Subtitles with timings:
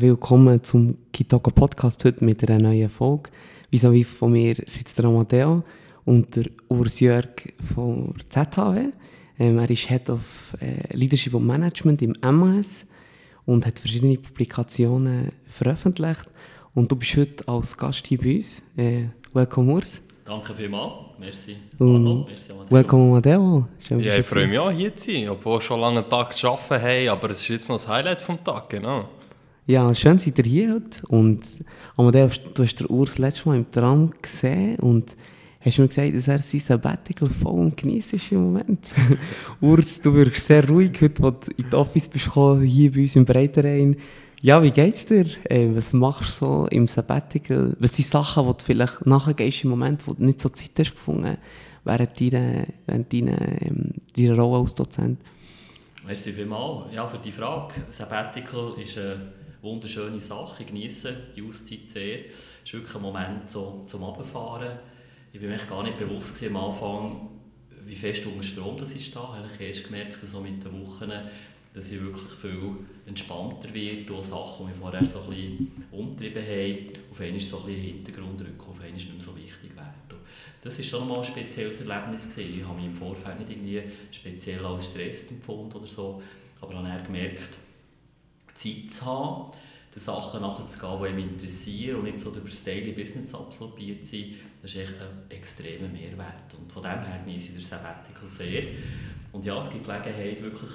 [0.00, 3.28] willkommen zum Kitoko Podcast heute mit einer neuen Folge.
[3.70, 5.62] Wie von mir sitzt der Amadeo
[6.06, 7.28] und der Urs Jörg
[7.74, 8.92] von ZHW.
[9.38, 12.86] Ähm, er ist Head of äh, Leadership und Management im MAS
[13.44, 16.30] und hat verschiedene Publikationen veröffentlicht.
[16.74, 18.62] Und du bist heute als Gast hier bei uns.
[18.78, 20.00] Äh, welcome Urs.
[20.24, 20.92] Danke vielmals.
[21.18, 21.56] Merci.
[21.78, 22.26] Arno.
[22.26, 22.70] Merci Amadeo.
[22.70, 23.68] Welcome Amadeo.
[23.90, 26.82] ja, ich freue mich auch hier zu sein, obwohl wir schon lange einen Tag gearbeitet
[26.82, 29.08] haben, aber es ist jetzt noch das Highlight des Tages, genau.
[29.70, 31.06] Ja, schön seid ihr hier heute.
[31.06, 31.44] Und
[31.96, 35.14] Amadeo, du hast den Urs letztes Mal im Tram gesehen und
[35.60, 38.88] hast mir gesagt, dass er sein Sabbatical voll Genießen ist im Moment.
[39.60, 43.02] Urs, du wirkst sehr ruhig heute, als du in die Office bist gekommen, hier bei
[43.02, 43.94] uns im Breiterein.
[44.42, 45.26] Ja, wie geht's dir?
[45.44, 47.76] Äh, was machst du so im Sabbatical?
[47.78, 50.96] Was sind Sachen, die du vielleicht nachgehst im Moment, wo du nicht so Zeit hast
[50.96, 51.38] gefunden
[51.84, 55.20] während deiner, während deiner, ähm, deiner Rolle als Dozent?
[56.04, 56.92] Merci vielmals.
[56.92, 57.74] Ja, für die Frage.
[57.90, 59.20] Sabbatical ist eine
[59.62, 60.62] wunderschöne Sache.
[60.62, 62.18] Ich genieße die Auszeit sehr.
[62.18, 64.78] Es ist wirklich ein Moment so, zum Abfahren.
[65.32, 67.28] Ich war mir gar nicht bewusst am Anfang,
[67.86, 69.36] wie fest unter Strom das ist da.
[69.44, 71.12] Ich habe erst gemerkt, so mit den Wochen,
[71.72, 76.42] dass ich wirklich viel entspannter werde und Sachen, die ich vorher so ein bisschen umtrieben
[76.42, 80.00] habe, auf einmal so ein bisschen Hintergrund rücken, auf einmal nicht mehr so wichtig werden.
[80.62, 82.28] Das war schon mal ein spezielles Erlebnis.
[82.28, 82.58] Gewesen.
[82.58, 86.22] Ich habe mich im Vorfeld nicht irgendwie speziell als Stress empfunden oder so,
[86.60, 87.56] aber dann habe gemerkt,
[88.60, 89.52] Zeit zu haben,
[89.94, 94.34] den Sachen nachzugehen, die mich interessieren und nicht so über das Daily Business absorbiert sein,
[94.62, 96.54] das ist echt ein extremer Mehrwert.
[96.58, 98.62] Und von dem her genieße ich das Sabbatical sehr.
[99.32, 100.70] Und ja, es gibt Gelegenheit, wirklich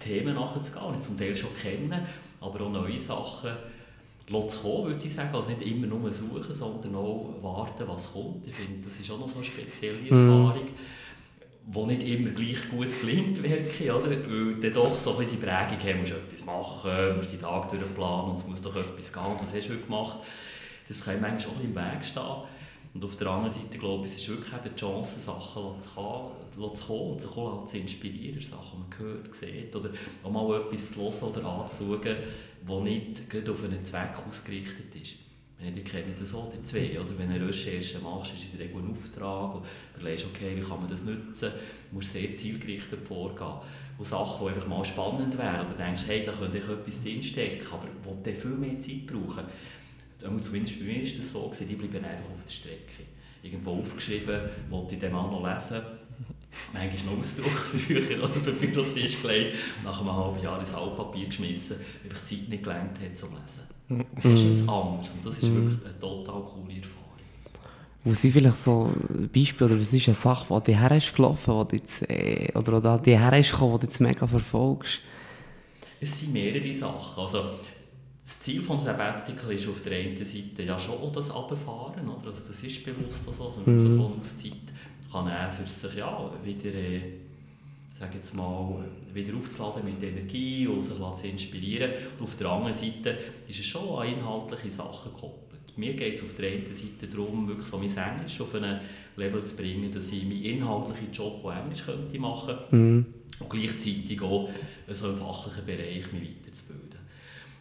[0.00, 2.06] Themen nachzugehen, die zum Teil schon kenne,
[2.40, 3.50] aber auch neue Sachen
[4.48, 5.34] zu kommen, würde ich sagen.
[5.34, 8.46] Also nicht immer nur suchen, sondern auch warten, was kommt.
[8.46, 10.06] Ich finde, das ist auch noch so eine spezielle mhm.
[10.06, 10.76] Erfahrung, mm.
[11.72, 14.10] Die nicht immer gleich gut gelingt, wirklich, oder?
[14.10, 18.30] Weil dann doch so ein die Prägung haben, musst etwas machen, musst die Tage durchplanen
[18.30, 19.22] und es muss doch etwas gehen.
[19.38, 20.18] Was hast du heute gemacht?
[20.88, 22.42] Das kann manchmal auch im Weg stehen.
[22.92, 25.88] Und auf der anderen Seite glaube ich, es ist wirklich eben die Chance, Sachen zu
[25.90, 29.90] kommen und sich auch zu inspirieren, Sachen, die man hört, sieht oder
[30.24, 32.16] auch mal etwas zu hören oder anzuschauen,
[32.66, 35.29] das nicht auf einen Zweck ausgerichtet ist.
[35.62, 36.98] Ich kenne das auch, die zwei.
[36.98, 37.18] Oder?
[37.18, 40.62] Wenn du eine Recherche machst, ist in der Regel ein Auftrag und überlegst, okay, wie
[40.62, 41.50] kann man das nutzen,
[41.90, 43.60] du musst sehr zielgerichtet vorgehen.
[43.98, 47.66] Und Sachen, die einfach mal spannend wären, oder denkst, hey, da könnte ich etwas drinstecken,
[47.70, 47.86] aber
[48.24, 49.44] die viel mehr Zeit brauchen
[50.42, 53.04] zumindest bei mir war das so, die bleiben einfach auf der Strecke.
[53.42, 55.80] Irgendwo aufgeschrieben, wollte ich dem auch noch lesen.
[56.72, 61.76] Manchmal noch Ausdrucksbücher oder auf den Bürotisch gelegt, nach einem halben Jahr ins Altpapier geschmissen,
[62.02, 63.79] weil ich die Zeit nicht gelernt habe zum Lesen.
[63.90, 67.00] Das ist jetzt anders und das ist wirklich eine total coole Erfahrung.
[68.04, 68.90] Wo sind vielleicht so
[69.32, 72.98] Beispiele, oder was ist eine Sache, die dir her ist gelaufen, die jetzt, äh, oder,
[72.98, 75.00] die her ist gekommen, die du jetzt mega verfolgst?
[76.00, 77.20] Es sind mehrere Sachen.
[77.20, 77.44] Also,
[78.24, 82.28] das Ziel des Sabbatical ist auf der einen Seite ja schon das Abfahren, oder?
[82.28, 83.98] Also das ist bewusst so, also mhm.
[83.98, 84.52] davon aus Zeit
[85.10, 87.00] kann er für sich ja, wieder, äh,
[88.00, 91.90] sag jetzt mal, wieder aufzuladen mit Energie und sich zu inspirieren.
[92.18, 95.76] Und auf der anderen Seite ist es schon an inhaltliche Sachen gekoppelt.
[95.76, 98.80] Mir geht es auf der einen Seite darum, wirklich so mein Englisch auf ein
[99.16, 103.06] Level zu bringen, dass ich meinen inhaltlichen Job auf Englisch könnte machen könnte mhm.
[103.38, 104.48] und gleichzeitig auch
[104.88, 107.00] so im fachlichen Bereich mich weiterzubilden.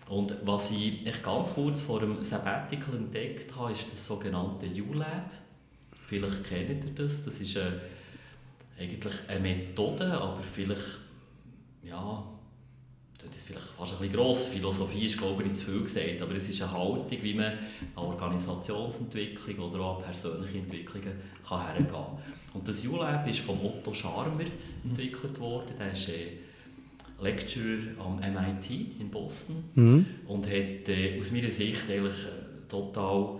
[0.08, 5.32] Und was ich echt ganz kurz vor dem Sabbatical entdeckt habe, ist das sogenannte ULab.
[6.08, 7.24] Vielleicht kennt ihr das.
[7.26, 7.80] Das ist eine,
[8.79, 11.00] eigentlich eine Methode, aber vielleicht,
[11.84, 12.23] ja,
[13.17, 14.45] das ist vielleicht fast ein bisschen gross.
[14.45, 17.53] Philosophie ist, glaube ich, nicht zu viel gesagt, aber es ist eine Haltung, wie man
[17.95, 21.13] an Organisationsentwicklung oder auch an persönliche Entwicklungen
[21.47, 22.17] kann hergehen kann.
[22.53, 24.45] Und das ULab ist von Otto Scharmer
[24.84, 25.73] entwickelt worden.
[25.78, 26.38] Der ist, äh,
[27.22, 28.69] Lecturer am MIT
[29.00, 30.06] in Boston mhm.
[30.28, 32.16] und hat äh, aus meiner Sicht eigentlich
[32.69, 33.40] total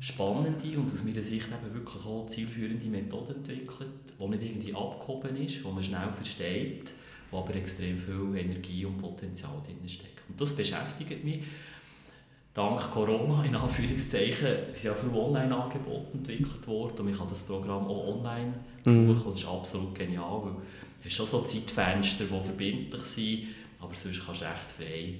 [0.00, 5.36] spannende und aus meiner Sicht eben wirklich auch zielführende Methode entwickelt, die nicht irgendwie abgehoben
[5.36, 6.92] ist, die man schnell versteht,
[7.30, 10.28] wo aber extrem viel Energie und Potenzial drin steckt.
[10.28, 11.40] Und das beschäftigt mich.
[12.52, 17.86] Dank Corona, in Anführungszeichen, sind ja viele Online-Angebote entwickelt worden und ich kann das Programm
[17.86, 18.52] auch online
[18.82, 19.24] besuchen mhm.
[19.24, 20.56] das ist absolut genial, weil
[21.04, 23.48] hast schon so Zeitfenster, die verbindlich sind,
[23.80, 25.14] aber sonst kannst du echt frei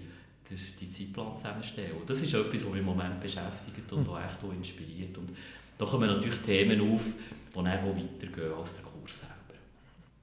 [0.81, 1.93] die Zeitplan zusammenstellen.
[2.01, 4.13] Und das ist etwas, was mich im Moment beschäftigt und mhm.
[4.13, 5.17] auch echt auch inspiriert.
[5.17, 5.31] Und
[5.79, 7.15] da kommen natürlich Themen auf,
[7.51, 8.90] die dann auch weitergehen als der.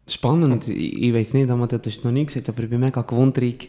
[0.08, 0.68] Spannend.
[0.68, 3.68] Ich, ich weiß nicht, du hast es noch nie gesagt, aber ich bin mega gewundert.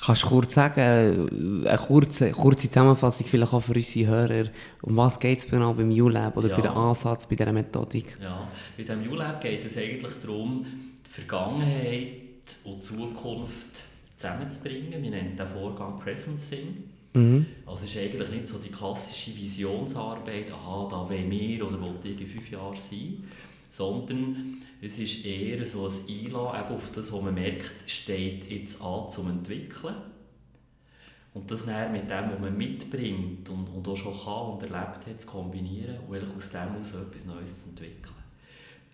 [0.00, 4.44] Kannst du kurz sagen, eine kurze, kurze Zusammenfassung vielleicht auch für unsere Hörer,
[4.82, 6.56] um was geht es genau beim ULab oder ja.
[6.56, 8.16] bei dem Ansatz, bei dieser Methodik?
[8.22, 10.64] Ja, bei diesem ULab geht es eigentlich darum,
[11.10, 12.12] Vergangenheit
[12.62, 13.66] und Zukunft
[14.14, 15.02] zusammenzubringen.
[15.02, 16.84] Wir nennen den Vorgang Presencing.
[17.14, 17.46] Mhm.
[17.66, 21.98] Also es ist eigentlich nicht so die klassische Visionsarbeit, aha, da wollen wir oder wollen
[22.04, 23.24] ich in fünf Jahren sein,
[23.78, 29.08] sondern es ist eher so ein Einladen auf das, was man merkt, steht jetzt an
[29.08, 29.94] zum Entwickeln.
[31.32, 35.06] Und das dann mit dem, was man mitbringt und, und auch schon kann und erlebt
[35.06, 38.14] hat, zu kombinieren und aus dem heraus etwas Neues zu entwickeln.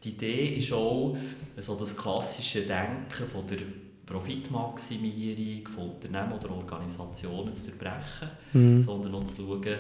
[0.03, 1.17] Die Idee ist auch,
[1.57, 3.61] so das klassische Denken von der
[4.05, 8.83] Profitmaximierung von Unternehmen oder Organisationen zu durchbrechen, Mhm.
[8.83, 9.79] sondern auch zu schauen,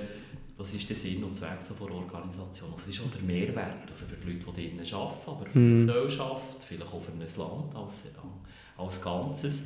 [0.56, 2.72] was ist der Sinn und Zweck so einer Organisation.
[2.76, 5.80] Was ist auch der Mehrwert also für die Leute, die drinnen arbeiten, aber für Mhm.
[5.80, 7.94] die Gesellschaft, vielleicht auch für ein Land als,
[8.76, 9.62] als Ganzes.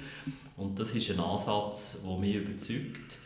[0.56, 3.18] Und das ist ein Ansatz, der mich überzeugt,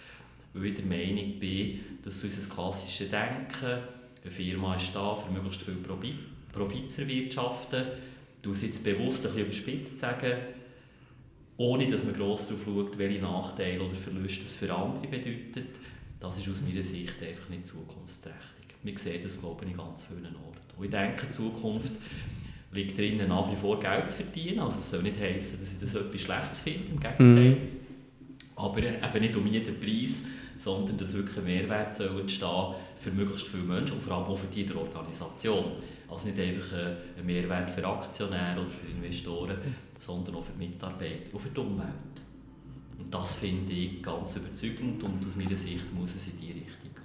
[0.55, 3.79] weil ich der Meinung bin, dass unser klassisches Denken,
[4.25, 6.17] eine Firma ist da, für möglichst viel Profit,
[6.53, 7.85] Profit zu erwirtschaften,
[8.43, 10.39] du es jetzt bewusst ein bisschen überspitzt sagen,
[11.57, 15.69] ohne dass man gross darauf schaut, welche Nachteile oder Verluste das für andere bedeutet,
[16.23, 18.77] das ist aus meiner Sicht einfach nicht zukunftsträchtig.
[18.83, 20.77] Wir sehen das, glaube ich, in ganz vielen Orten.
[20.77, 21.93] Und ich denke, die Zukunft
[22.73, 24.61] liegt darin, nach wie vor Geld zu verdienen.
[24.61, 27.51] Also es soll nicht heißen, dass ich das etwas Schlechtes finde, im Gegenteil.
[27.51, 27.59] Mhm.
[28.55, 30.23] Aber eben nicht um jeden Preis,
[30.59, 34.39] sondern dass wirklich ein Mehrwert soll entstehen für möglichst viele Menschen und vor allem auch
[34.39, 35.73] für die der Organisation.
[36.09, 39.57] Also nicht einfach ein ein Mehrwert für Aktionäre oder für Investoren,
[39.99, 42.22] sondern auch für die Mitarbeiter und für die Umwelt.
[43.03, 46.95] Und das finde ich ganz überzeugend und aus meiner Sicht muss es in diese Richtung
[46.95, 47.03] gehen.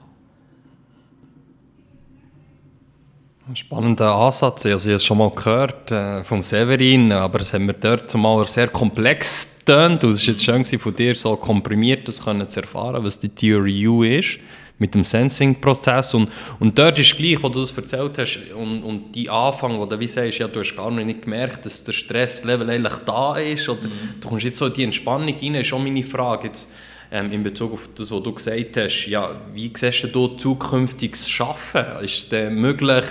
[3.47, 4.65] Ein spannender Ansatz.
[4.65, 8.11] Also ich habe es schon mal gehört äh, vom Severin, aber es hat mir dort
[8.11, 10.03] zumal sehr komplex getönt.
[10.03, 13.87] Es war jetzt schön von dir so komprimiert das können zu erfahren, was die Theory
[13.87, 14.39] U ist
[14.79, 16.13] mit dem Sensing-Prozess.
[16.13, 16.29] Und,
[16.59, 19.99] und dort ist gleich, wo du das erzählt hast, und, und die Anfang, wo du
[19.99, 23.89] wie sagst, ja, du hast gar nicht gemerkt, dass der Stresslevel eigentlich da ist, oder
[24.21, 26.69] du kommst jetzt so in die Entspannung rein, ist schon meine Frage jetzt,
[27.11, 29.05] ähm, in Bezug auf das, was du gesagt hast.
[29.07, 31.85] Ja, wie siehst du zukünftiges Schaffen?
[32.01, 33.05] Ist es denn möglich,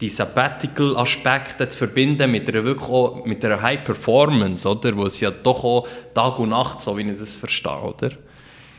[0.00, 4.96] die Sabbatical-Aspekte zu verbinden mit einer, wirklich auch, mit einer High Performance, oder?
[4.96, 8.10] Wo es ja doch auch Tag und Nacht, so wie ich das verstehe, oder?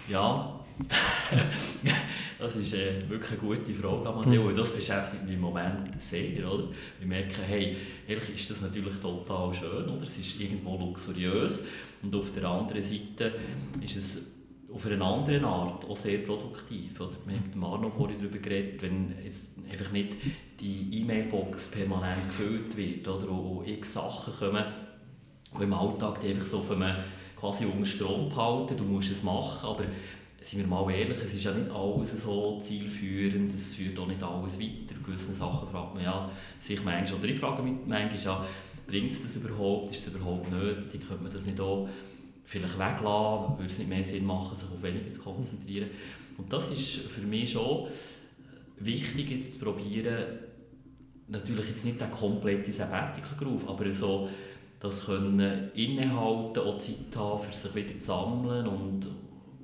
[0.09, 0.59] Ja,
[2.39, 4.47] das ist äh, wirklich eine gute Frage, Amadeo.
[4.47, 6.51] Und das beschäftigt mich im Moment sehr.
[6.51, 6.65] Oder?
[6.99, 7.77] Wir merken, hey,
[8.07, 10.03] ehrlich ist das natürlich total schön, oder?
[10.03, 11.63] es ist irgendwo luxuriös.
[12.01, 13.33] Und auf der anderen Seite
[13.81, 14.31] ist es
[14.73, 16.99] auf eine andere Art auch sehr produktiv.
[16.99, 17.11] Oder?
[17.25, 20.15] Wir haben mit Marno vorhin darüber geredet, wenn jetzt einfach nicht
[20.59, 24.65] die E-Mail-Box permanent gefüllt wird oder auch x Sachen kommen,
[25.57, 26.95] die im Alltag die einfach so auf einem
[27.39, 29.83] quasi unter Strom behalten, du musst es machen, aber
[30.45, 34.21] sind wir mal ehrlich, es ist ja nicht alles so zielführend, es führt auch nicht
[34.21, 34.93] alles weiter.
[35.03, 38.45] Gewisse Sachen fragt man ja sich manchmal, oder ich frage mich manchmal ja,
[38.85, 41.89] bringt es das überhaupt, ist es überhaupt nötig, könnte man das nicht auch
[42.43, 45.89] vielleicht weglassen, würde es nicht mehr Sinn machen, sich auf weniger zu konzentrieren.
[46.37, 47.87] Und das ist für mich schon
[48.77, 50.25] wichtig, jetzt zu probieren,
[51.27, 54.29] natürlich jetzt nicht der komplette Sabbatical-Groove, aber so
[54.79, 59.07] das können innehalten, auch Zeit haben, für sich wieder zu sammeln und,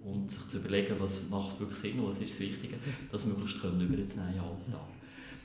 [0.03, 2.75] und sich zu überlegen, was macht wirklich Sinn und was ist das Wichtige,
[3.11, 4.87] das möglichst können in den Alltag.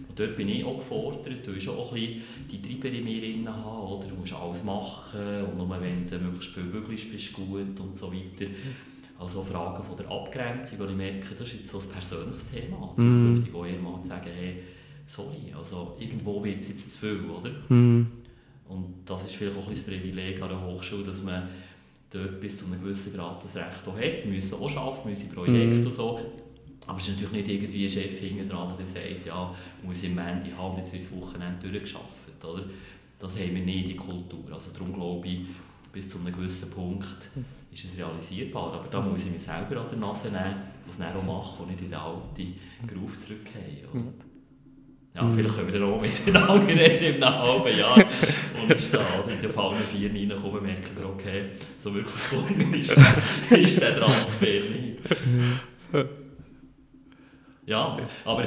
[0.09, 3.21] Und dort bin ich auch gefordert, du musst auch ein bisschen die Treiber in mir
[3.21, 4.09] drin haben, oder?
[4.09, 8.13] du musst alles machen und nur wenn du möglichst viel möglichst bist, gut und so
[8.13, 8.51] weiter.
[9.19, 12.93] Also Fragen von der Abgrenzung, und ich merke, das ist jetzt so ein persönliches Thema,
[12.97, 13.03] Mhm.
[13.43, 14.57] zukünftig auch eher mal zu sagen, hey,
[15.07, 17.51] sorry, also irgendwo wird es jetzt zu viel, oder?
[17.71, 18.07] Mhm.
[18.69, 21.49] Und das ist vielleicht auch ein bisschen das Privileg an der Hochschule, dass man
[22.11, 24.27] dort bis zu einem gewissen Grad das Recht auch hat.
[24.27, 25.87] Müssen auch arbeiten, müssen Projekte Mhm.
[25.87, 26.21] und so.
[26.87, 30.17] Aber es ist natürlich nicht irgendwie ein Chef hinten dran, der sagt, ja, muss im
[30.19, 32.63] Ende haben, jetzt wird das Wochenende durchgeschafft, oder?
[33.19, 34.45] Das haben wir nicht, die Kultur.
[34.53, 35.41] Also darum glaube ich,
[35.93, 37.07] bis zu einem gewissen Punkt
[37.73, 38.75] ist es realisierbar.
[38.75, 40.55] Aber da muss ich mich selber an der Nase nehmen,
[40.87, 42.55] was dann auch machen und nicht in den alten
[42.87, 43.87] Groove zurückgehen.
[43.93, 44.03] oder?
[45.17, 47.97] Ja, vielleicht können wir dann auch miteinander reden im halben Jahr.
[48.63, 51.45] Und ich stehe also in den allen vier reinkommen, merken wir, okay,
[51.79, 54.99] so wirklich gelungen ist, der- ist der Transfer nicht.
[57.67, 58.47] Ja, aber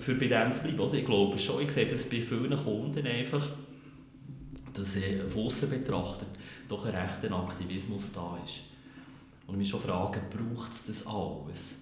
[0.00, 0.94] für bei dem zu bleiben, oder?
[0.94, 3.46] ich glaube schon, ich sehe das bei vielen Kunden einfach,
[4.74, 6.26] dass äh, von außen betrachtet
[6.68, 8.62] doch ein rechter Aktivismus da ist.
[9.46, 11.74] Und ich mich schon fragen, braucht es das alles?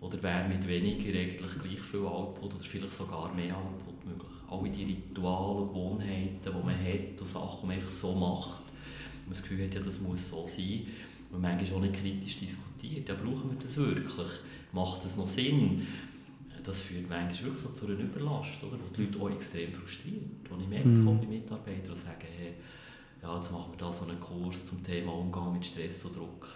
[0.00, 4.30] Oder wäre mit weniger eigentlich gleich viel Output oder vielleicht sogar mehr Output möglich?
[4.50, 9.26] Alle die Rituale, Gewohnheiten, die man hat und Sachen, die man einfach so macht, und
[9.26, 10.86] man das Gefühl hat, ja, das muss so sein,
[11.30, 13.08] und manchmal auch nicht kritisch diskutiert.
[13.08, 14.28] Ja, brauchen wir das wirklich?
[14.72, 15.86] Macht das noch Sinn?
[16.64, 18.76] Das führt manchmal wirklich so zu einer Überlast, oder?
[18.78, 20.24] wo die Leute auch extrem frustriert.
[20.48, 21.20] Wo ich merke, Mhm.
[21.20, 22.54] die Mitarbeiter sagen, hey,
[23.22, 26.48] ja, jetzt machen wir da so einen Kurs zum Thema Umgang mit Stress und Druck.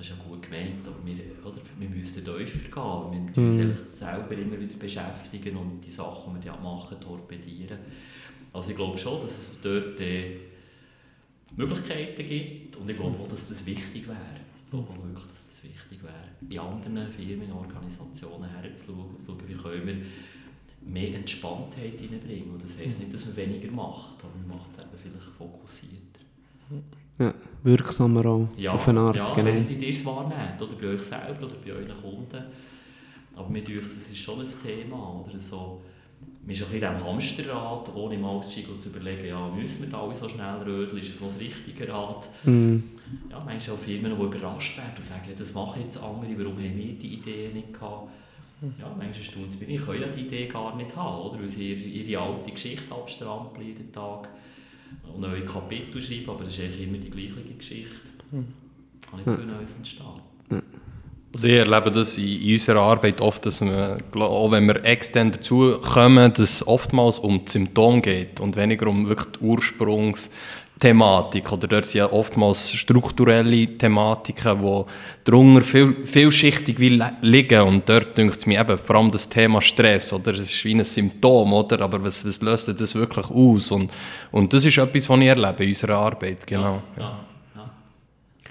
[0.00, 1.14] Das ist ja gut gemeint, aber wir,
[1.44, 3.34] oder, wir müssen tiefer gehen.
[3.34, 3.70] Wir müssen mhm.
[3.70, 7.76] uns selber immer wieder beschäftigen und die Sachen, die wir machen, torpedieren.
[8.50, 10.38] Also ich glaube schon, dass es dort äh,
[11.54, 14.40] Möglichkeiten gibt und ich glaube auch, dass das wichtig wäre.
[14.64, 19.48] Ich glaube auch wirklich, dass das wichtig wäre, in anderen Firmen, Organisationen herzuschauen, zu schauen,
[19.48, 19.96] wie können wir
[20.80, 22.52] mehr Entspanntheit reinbringen.
[22.54, 26.90] Und das heisst nicht, dass man weniger macht, aber man macht es eben vielleicht fokussierter.
[27.20, 29.16] Ja, wirksamer auch, ja, auf eine Art.
[29.16, 29.52] Ja, genau.
[29.52, 32.44] wenn ihr es wahrnehmt, oder bei euch selber oder bei euren Kunden.
[33.36, 35.80] Aber mit euch, das ist schon ein Thema, oder so
[36.42, 40.16] man ist ein bisschen am Hamsterrad, ohne mal zu überlegen, ja, müssen wir da alle
[40.16, 42.28] so schnell rödeln, ist es noch das richtige Rad?
[42.44, 42.78] Mm.
[43.30, 46.76] Ja, manchmal auch Firmen, die überrascht werden und sagen, das machen jetzt andere, warum haben
[46.76, 48.08] wir die Idee nicht gehabt?
[48.78, 51.40] Ja, manchmal staunt es mich, ich kann ja die Idee gar nicht haben, oder?
[51.40, 54.28] weil sie ihre, ihre alte Geschichte abstrampeln jeden Tag
[55.12, 57.90] und neue Kapitel schreiben, aber das ist eigentlich immer die gleiche Geschichte.
[58.30, 58.46] Mhm.
[59.08, 60.06] Kann nicht viel Neues entstehen.
[61.32, 65.78] Also ich erlebe das in unserer Arbeit oft, dass wir, auch wenn wir extern dazu
[65.80, 69.44] kommen, dass es oftmals um Symptome geht und weniger um wirklich die
[70.80, 71.52] Ursprungsthematik.
[71.52, 74.84] Oder dort sind ja oftmals strukturelle Thematiken, die
[75.24, 77.60] darunter viel, vielschichtig liegen.
[77.62, 80.12] Und dort denkt es mir eben vor allem das Thema Stress.
[80.12, 80.32] Oder?
[80.32, 81.80] Es ist wie ein Symptom, oder?
[81.80, 83.70] aber was, was löst das wirklich aus?
[83.70, 83.90] Und,
[84.30, 86.46] und das ist etwas, was ich erlebe in unserer Arbeit.
[86.46, 86.82] Genau.
[86.96, 87.20] Ja, ja,
[87.56, 87.70] ja.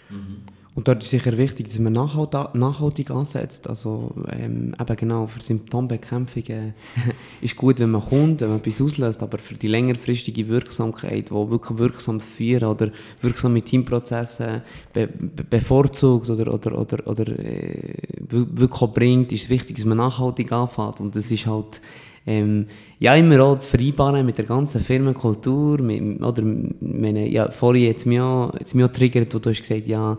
[0.10, 0.49] Mhm.
[0.80, 3.68] Und dort ist sicher wichtig, dass man nachhaltig ansetzt.
[3.68, 6.72] Also ähm, eben genau für Symptombekämpfung äh,
[7.42, 11.50] ist gut, wenn man kommt, wenn man etwas auslöst, aber für die längerfristige Wirksamkeit, wo
[11.50, 14.62] wirklich wirksames Führen oder wirksame Teamprozesse
[14.94, 17.96] be be bevorzugt oder, oder, oder, oder äh,
[18.30, 21.02] wirklich bringt, ist es wichtig, dass man nachhaltig anfängt.
[21.02, 21.82] Und das ist halt
[22.26, 22.68] ähm,
[23.00, 25.82] ja, immer auch zu vereinbaren mit der ganzen Firmenkultur.
[25.82, 26.42] Mit, oder,
[26.80, 30.18] meine, ja, vorhin jetzt mich auch, mich auch triggert, wo du hast gesagt ja,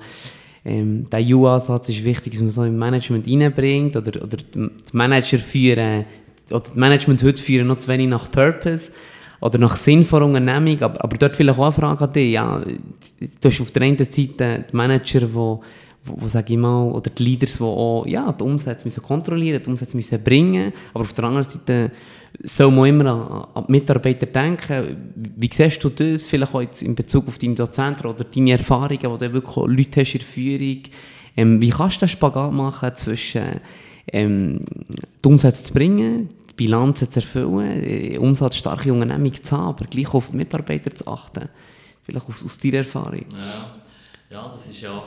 [0.64, 5.38] ähm, der U-Ansatz ist wichtig, dass man so im Management reinbringt oder, oder die Manager
[5.38, 6.04] führen,
[6.50, 8.90] oder die Management heute führen noch zu wenig nach Purpose
[9.40, 12.32] oder nach Sinn von Unternehmung, aber, aber dort vielleicht auch eine Frage an dich.
[12.32, 15.62] Ja, du hast auf der einen Seite die Manager, die wo,
[16.04, 19.96] wo, sage ich mal, oder die Leaders, die auch ja, die Umsätze kontrollieren, die Umsätze
[19.96, 20.14] müssen
[20.92, 21.90] aber auf der anderen Seite
[22.42, 25.12] soll man immer an, an die Mitarbeiter denken.
[25.14, 29.16] Wie siehst du das vielleicht auch in Bezug auf deine Dozenten oder deine Erfahrungen, wo
[29.16, 30.82] du wirklich Leute hast in der Führung?
[31.36, 33.60] Ähm, wie kannst du den Spagat machen zwischen
[34.08, 34.64] ähm,
[35.22, 40.12] die Umsätze zu bringen, die Bilanzen zu erfüllen, äh, umsatzstarke Unternehmung zu haben, aber gleich
[40.12, 41.48] auf die Mitarbeiter zu achten?
[42.02, 43.26] Vielleicht aus, aus deiner Erfahrung.
[43.30, 43.80] Ja.
[44.30, 45.04] ja, das ist ja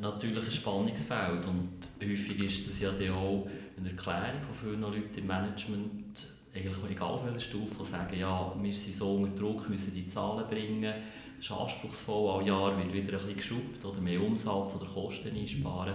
[0.00, 1.68] natürlich ein Spannungsfeld und
[2.00, 3.46] häufig ist das ja auch
[3.78, 8.72] eine Erklärung von vielen Leuten im Management eigentlich egal auf welcher Stufe, sagen, ja, wir
[8.72, 10.92] sind so unter Druck, müssen die Zahlen bringen,
[11.38, 15.34] es ist anspruchsvoll, all Jahr wird wieder ein bisschen geschraubt oder mehr Umsatz oder Kosten
[15.34, 15.94] einsparen.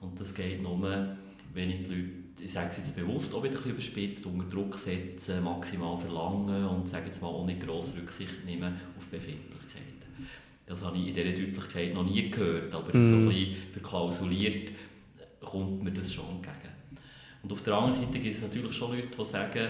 [0.00, 0.80] Und das geht nur,
[1.54, 4.44] wenn ich die Leute, ich sage es jetzt bewusst, auch wieder ein bisschen überspitzt, unter
[4.44, 9.46] Druck setzen, maximal verlangen und sage jetzt mal nicht grosse Rücksicht nehmen auf Befindlichkeiten.
[10.66, 13.04] Das habe ich in dieser Deutlichkeit noch nie gehört, aber mm.
[13.04, 14.72] so ein bisschen verklausuliert
[15.40, 16.65] kommt mir das schon entgegen.
[17.46, 19.68] Und auf der anderen Seite gibt es natürlich schon Leute, die sagen,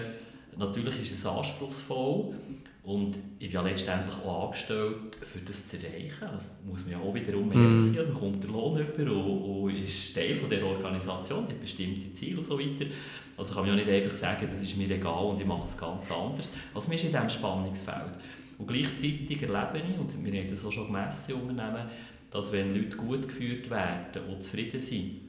[0.57, 2.33] natürlich ist es anspruchsvoll
[2.81, 6.27] und ich bin ja letztendlich auch angestellt, für das zu erreichen.
[6.33, 9.75] Das muss man ja auch wiederum ehrlich sein, man bekommt den Lohn über und, und
[9.75, 12.89] ist Teil von der Organisation, hat bestimmte Ziele und so weiter.
[13.37, 15.77] Also kann man ja nicht einfach sagen, das ist mir egal und ich mache es
[15.77, 16.49] ganz anders.
[16.73, 18.13] Also man ist in diesem Spannungsfeld.
[18.57, 21.85] Und gleichzeitig erlebe ich, und wir haben das auch schon gemessen in Unternehmen,
[22.31, 25.26] dass wenn Leute gut geführt werden und zufrieden sind,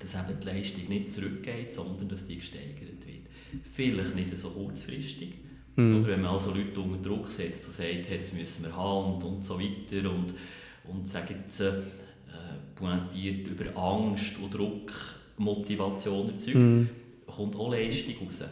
[0.00, 3.28] dass eben die Leistung nicht zurückgeht, sondern dass die gesteigert wird.
[3.74, 5.34] Vielleicht nicht so kurzfristig.
[5.76, 5.98] Mhm.
[5.98, 9.14] Oder wenn man also Leute unter Druck setzt und sagt, hey, das müssen wir haben
[9.14, 10.34] und, und so weiter und,
[10.84, 11.72] und sagen jetzt, äh,
[12.74, 14.92] pointiert über Angst und Druck
[15.36, 16.88] Motivation erzeugt, mhm.
[17.26, 18.42] kommt auch Leistung raus.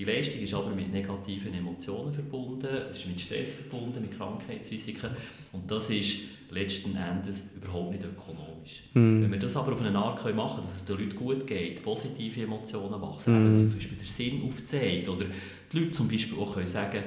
[0.00, 5.10] Die Leistung ist aber mit negativen Emotionen verbunden, es ist mit Stress verbunden, mit Krankheitsrisiken
[5.52, 8.84] und das ist letzten Endes überhaupt nicht ökonomisch.
[8.94, 9.22] Mm.
[9.22, 11.82] Wenn wir das aber auf eine Art machen können, dass es den Leuten gut geht,
[11.82, 13.56] positive Emotionen wachsen, mm.
[13.56, 15.26] zum Beispiel der Sinn aufzeigt oder
[15.70, 17.02] die Leute zum Beispiel auch können sagen,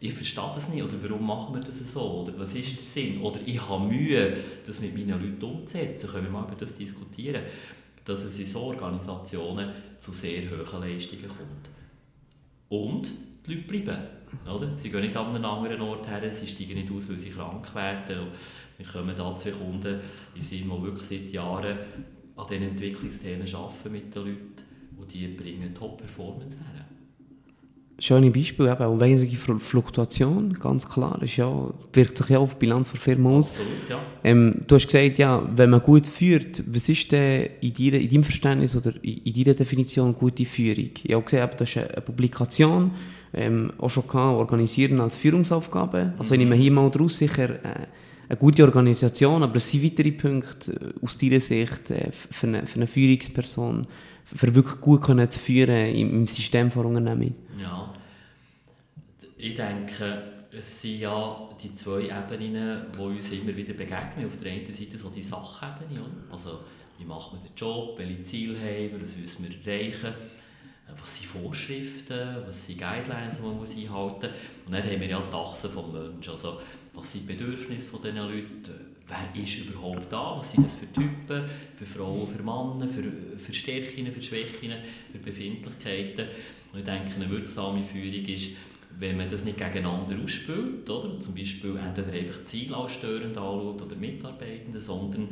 [0.00, 3.20] ich verstehe das nicht oder warum machen wir das so oder was ist der Sinn
[3.20, 7.42] oder ich habe Mühe, das mit meinen Leuten umzusetzen, können wir mal über das diskutieren,
[8.04, 11.75] dass es in so Organisationen zu sehr hohen Leistungen kommt.
[12.68, 13.08] Und
[13.46, 14.02] die Leute bleiben.
[14.44, 14.76] Oder?
[14.78, 17.74] Sie gehen nicht an einen anderen Ort her, sie steigen nicht aus, weil sie krank
[17.74, 18.28] werden.
[18.76, 20.00] Wir kommen da zwei Kunden
[20.34, 21.78] in Sinn, die wirklich seit Jahren
[22.36, 24.52] an diesen Entwicklungsthemen arbeiten mit den Leuten
[24.98, 26.84] und die bringen Top-Performance her.
[27.98, 32.60] Schöne Beispiele, eben, und weniger Fluktuation, ganz klar, ist ja, wirkt sich ja auf die
[32.60, 33.50] Bilanz der Firma aus.
[33.50, 33.98] Absolut, ja.
[34.22, 38.10] Ähm, du hast gesagt, ja, wenn man gut führt, was ist denn in, deiner, in
[38.10, 40.90] deinem Verständnis oder in, in deiner Definition gute Führung?
[41.02, 42.90] Ich habe gesehen, das ist eine Publikation,
[43.32, 46.12] ähm, auch schon kann, organisieren als Führungsaufgabe.
[46.18, 47.86] Also ich nehme hier mal daraus sicher äh,
[48.28, 52.66] eine gute Organisation, aber es sind weitere Punkte äh, aus deiner Sicht äh, für, eine,
[52.66, 53.86] für eine Führungsperson,
[54.34, 57.34] für wirklich gut können zu führen im, System von Unternehmen.
[57.60, 57.94] Ja,
[59.36, 64.26] ich denke, es sind ja die zwei Ebenen, die uns immer wieder begegnen.
[64.26, 66.60] Auf der einen Seite so die Sachebene, also
[66.98, 70.14] wie macht man den Job, welche Ziele haben wir, was müssen wir erreichen?
[71.00, 74.66] Was sind Vorschriften, was sind Guidelines, die man muss einhalten muss.
[74.66, 76.60] Und dann haben wir ja die Achse des Menschen, also
[76.94, 81.44] was sind die Bedürfnisse dieser Leute, wer ist überhaupt da, was sind das für Typen,
[81.76, 84.72] für Frauen, für Männer, für, für Stärken, für Schwächen,
[85.12, 86.26] für Befindlichkeiten.
[86.72, 88.50] Und ich denke, eine wirksame Führung ist,
[88.98, 91.20] wenn man das nicht gegeneinander ausspielt, oder?
[91.20, 95.28] zum Beispiel entweder einfach Ziele als störend anschaut oder Mitarbeitende, sondern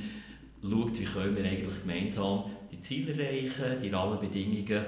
[0.62, 4.84] schaut, wie können wir eigentlich gemeinsam die Ziele erreichen, die Rahmenbedingungen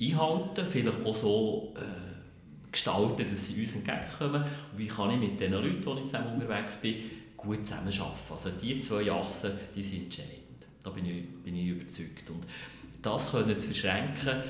[0.00, 4.42] einhalten, vielleicht auch so äh, gestalten, dass sie uns entgegenkommen.
[4.42, 6.94] Und wie kann ich mit den Leuten, die ich zusammen unterwegs bin,
[7.42, 8.32] gut zusammenarbeiten.
[8.32, 10.66] Also die zwei Achsen, die sind entscheidend.
[10.82, 12.30] Da bin ich, bin ich überzeugt.
[12.30, 12.44] Und
[13.02, 14.42] das können zu verschränken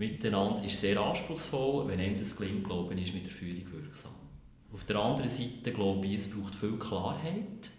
[0.00, 1.86] miteinander ist sehr anspruchsvoll.
[1.86, 4.12] Wenn einem das gelingt, glaube ich, ist mit der Führung wirksam.
[4.72, 7.70] Auf der anderen Seite glaube ich, es braucht viel Klarheit.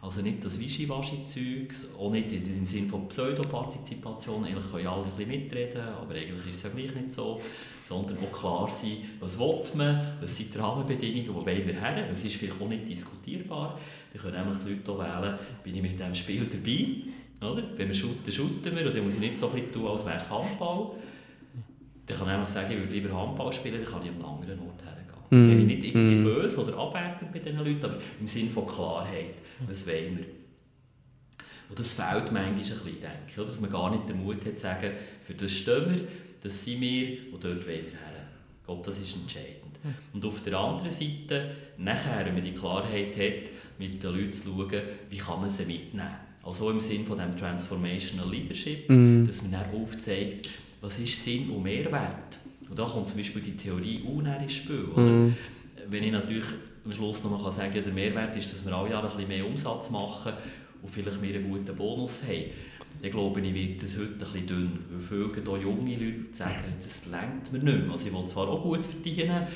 [0.00, 4.44] Also nicht das Wischiwaschi-Zeug, auch nicht im Sinne von Pseudopartizipation.
[4.44, 7.40] Eigentlich können alle ein bisschen mitreden, aber eigentlich ist es ja gleich nicht so.
[7.88, 12.08] Sondern auch klar sein, was will man, was sind die Rahmenbedingungen, wo wollen wir her,
[12.10, 13.78] was ist vielleicht auch nicht diskutierbar.
[14.12, 17.50] Dann können nämlich die Leute auch wählen, bin ich mit diesem Spiel dabei.
[17.52, 17.62] Oder?
[17.76, 20.16] Wenn wir shooten, shooten wir und dann muss ich nicht so ein tun, als wäre
[20.16, 20.92] es Handball.
[22.06, 24.60] Dann kann ich einfach sagen, ich würde lieber Handball spielen, dann kann ich einen anderen
[24.60, 24.95] Ort hergehen.
[25.30, 25.48] Das mm.
[25.48, 26.24] bin ich nicht irgendwie mm.
[26.24, 29.34] böse oder abwertend bei diesen Leuten, aber im Sinne von Klarheit,
[29.66, 30.26] was wollen wir.
[31.68, 34.56] Und das fehlt manchmal ein bisschen, denke ich, dass man gar nicht den Mut hat
[34.56, 34.92] zu sagen,
[35.24, 36.08] für das stehen wir,
[36.42, 38.28] das sind wir und dort wollen wir her.
[38.60, 39.66] Ich glaube, das ist entscheidend.
[40.12, 44.42] Und auf der anderen Seite, nachher, wenn man die Klarheit hat, mit den Leuten zu
[44.44, 46.16] schauen, wie kann man sie mitnehmen.
[46.42, 49.26] Also im Sinne von dem Transformational Leadership, mm.
[49.26, 50.48] dass man dann aufzeigt,
[50.80, 52.38] was ist Sinn und Mehrwert.
[52.68, 54.78] Und da kommt zum Beispiel die Theorie UNR ins Spiel.
[54.78, 55.36] Mm.
[55.88, 56.46] Wenn ich natürlich
[56.84, 59.28] am Schluss noch mal sagen kann, der Mehrwert ist, dass wir alle Jahre ein bisschen
[59.28, 60.32] mehr Umsatz machen
[60.82, 62.44] und vielleicht mehr einen guten Bonus haben,
[63.02, 64.78] dann glaube ich, wird das heute ein bisschen dünn.
[64.90, 67.92] Weil viele hier junge Leute sagen, das lenkt mir nicht mehr.
[67.92, 69.46] Also ich will zwar auch gut verdienen,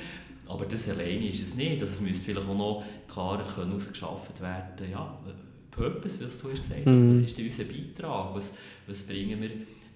[0.47, 1.81] aber das alleine ist es nicht.
[1.81, 3.45] Also es müsste vielleicht auch noch klarer
[3.75, 4.91] ausgeschafft werden.
[4.91, 5.19] Ja,
[5.71, 7.15] Purpose, wie du hast gesagt mm.
[7.15, 8.35] was ist unser Beitrag?
[8.35, 8.53] Was,
[8.87, 9.51] was bringen wir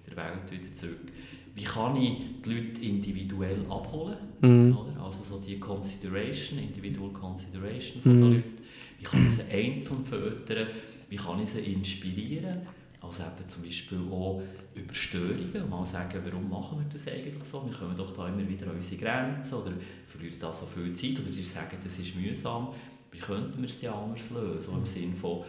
[0.07, 1.11] der Welt wieder zurück?
[1.55, 4.17] Wie kann ich die Leute individuell abholen?
[4.41, 4.75] Mm.
[4.75, 5.01] Oder?
[5.01, 8.21] Also so die Consideration, Individual Consideration von mm.
[8.21, 8.53] den Leuten.
[8.99, 10.67] Wie kann ich sie einzeln fördern?
[11.09, 12.61] Wie kann ich sie inspirieren?
[13.01, 14.41] Also eben zum Beispiel auch
[14.73, 17.63] über Störungen und mal sagen, warum machen wir das eigentlich so?
[17.65, 19.71] Wir kommen doch da immer wieder an unsere Grenzen oder
[20.07, 22.69] verlieren da so viel Zeit oder die sagen, das ist mühsam.
[23.11, 24.59] Wie könnten wir es denn anders lösen?
[24.59, 25.43] So im Sinne von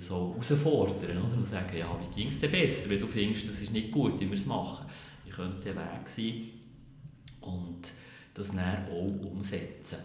[0.00, 1.36] so herausfordern oder?
[1.36, 4.20] und sagen, ja, wie ging es dir besser, wenn du findest, das ist nicht gut,
[4.20, 4.86] wie wir es machen.
[5.24, 6.50] Wie könnte der Weg sein?
[7.40, 7.92] Und
[8.34, 9.98] das dann auch umsetzen.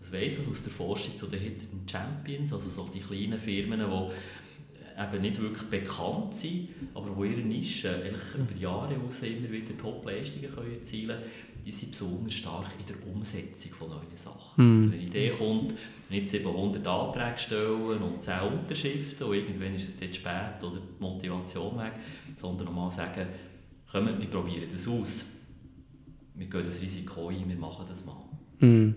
[0.00, 3.80] Das weiss ich aus der Forschung zu den Hidden Champions, also so die kleinen Firmen,
[3.80, 9.50] die eben nicht wirklich bekannt sind, aber wo ihre Nische eigentlich über Jahre aus immer
[9.50, 14.56] wieder Top-Leistungen erzielen können, die sind besonders stark in der Umsetzung von neuen Sachen.
[14.56, 14.76] Mm.
[14.76, 15.74] Also wenn eine Idee kommt,
[16.08, 21.02] nicht 700 Anträge stellen und 10 Unterschriften und irgendwann ist es dann spät oder die
[21.02, 21.92] Motivation weg,
[22.38, 23.26] sondern mal sagen,
[23.92, 25.24] kommt, wir probieren das aus.
[26.36, 28.66] Wir gehen das Risiko ein, wir machen das mal.
[28.66, 28.94] Mm.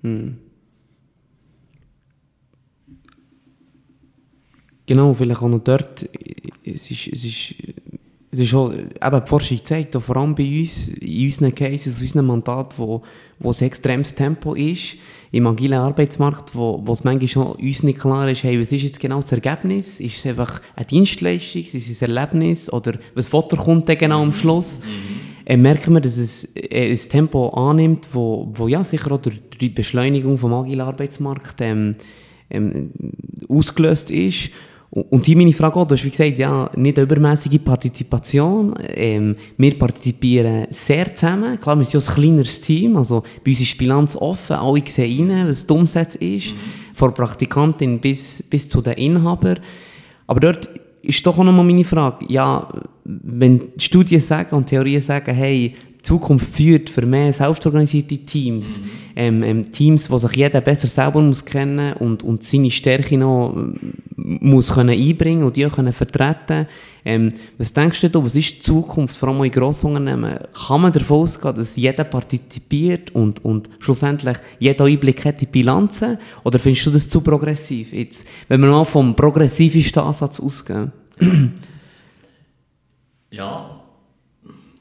[0.00, 0.38] Mm.
[4.86, 6.08] Genau, vielleicht auch noch dort,
[6.62, 7.54] es ist, es ist,
[8.34, 12.02] es ist auch, eben die Forschung zeigt, vor allem bei uns, in unseren Cases, in
[12.02, 13.02] unserem Mandat, wo,
[13.38, 14.96] wo es extremes Tempo ist,
[15.30, 18.82] im agilen Arbeitsmarkt, wo, wo es manchmal schon uns nicht klar ist, hey, was ist
[18.82, 20.00] jetzt genau das Ergebnis?
[20.00, 24.22] Ist es einfach eine Dienstleistung, ist es ein Erlebnis oder was Foto kommt dann genau
[24.22, 24.80] am Schluss?
[24.80, 25.44] Mhm.
[25.46, 29.40] Äh, merken wir, dass es äh, ein Tempo annimmt, wo, wo ja sicher auch durch,
[29.42, 31.96] durch die Beschleunigung vom agilen Arbeitsmarkt ähm,
[32.50, 32.90] ähm,
[33.48, 34.50] ausgelöst ist
[34.94, 38.74] und hier meine Frage auch, du hast wie gesagt, ja, nicht übermäßige Partizipation.
[38.94, 41.58] Ähm, wir partizipieren sehr zusammen.
[41.58, 44.82] Klar, wir sind ja ein kleineres Team, also bei uns ist die Bilanz offen, alle
[44.86, 46.58] sehen rein, was die Umsetzung ist, mhm.
[46.94, 49.58] von Praktikantin bis, bis zu den Inhabern.
[50.28, 50.70] Aber dort
[51.02, 52.68] ist doch auch nochmal meine Frage, ja,
[53.04, 55.74] wenn Studien sagen und Theorien sagen, hey,
[56.04, 58.90] Zukunft führt für mehr selbstorganisierte Teams, Mhm.
[59.16, 63.54] ähm, ähm, Teams, wo sich jeder besser selber muss kennen und, und seine Stärke noch
[63.56, 66.66] ähm, muss können einbringen und die auch können vertreten.
[67.06, 70.38] Ähm, was denkst du was ist die Zukunft, vor allem in Grossunternehmen?
[70.66, 75.46] Kann man davon ausgehen, dass jeder partizipiert und, und schlussendlich jeder Einblick hat in die
[75.46, 76.18] Bilanzen?
[76.44, 77.92] Oder findest du das zu progressiv?
[77.92, 80.92] Jetzt, wenn wir mal vom progressivsten Ansatz ausgehen.
[83.30, 83.83] Ja,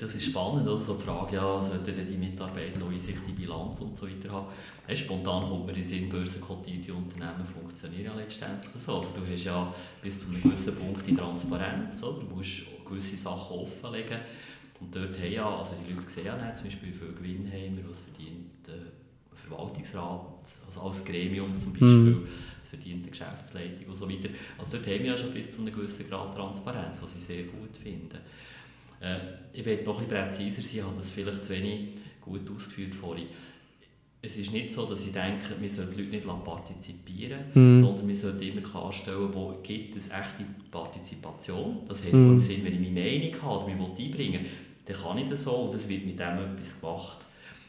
[0.03, 0.81] das ist spannend, oder?
[0.81, 4.31] So die Frage, ja, sollten die Mitarbeiter noch in sich die Bilanz und so weiter
[4.31, 4.47] haben?
[4.87, 8.97] Ja, spontan kommt mir in den Sinn, börsenkotierte Unternehmen funktionieren ja letztendlich so.
[8.97, 12.19] Also du hast ja bis zu einem gewissen Punkt die Transparenz, oder?
[12.19, 14.19] Du musst gewisse Sachen offenlegen.
[14.81, 17.47] Und dort haben ja, also die Leute sehen ja nicht, zum Beispiel wie viel Gewinn
[17.47, 18.91] haben wir, was verdient der
[19.33, 20.25] Verwaltungsrat,
[20.67, 22.27] also als Gremium zum Beispiel,
[22.61, 24.29] was verdient die Geschäftsleitung und so weiter.
[24.57, 27.43] Also dort haben wir ja schon bis zu einem gewissen Grad Transparenz, was ich sehr
[27.43, 28.19] gut finde.
[29.03, 29.17] Äh,
[29.53, 31.89] ich will noch ein bisschen präziser sein, ich habe das vielleicht zu wenig
[32.21, 33.27] gut ausgeführt vorhin.
[34.21, 37.83] Es ist nicht so, dass ich denke, wir sollten die Leute nicht partizipieren Mhm.
[37.83, 41.79] sondern wir sollten immer klarstellen, wo gibt es echte Partizipation.
[41.87, 42.33] Das heisst, Mhm.
[42.33, 44.49] im Sinn, wenn ich meine Meinung habe oder mich einbringen will,
[44.85, 47.17] dann kann ich das so und es wird mit dem etwas gemacht.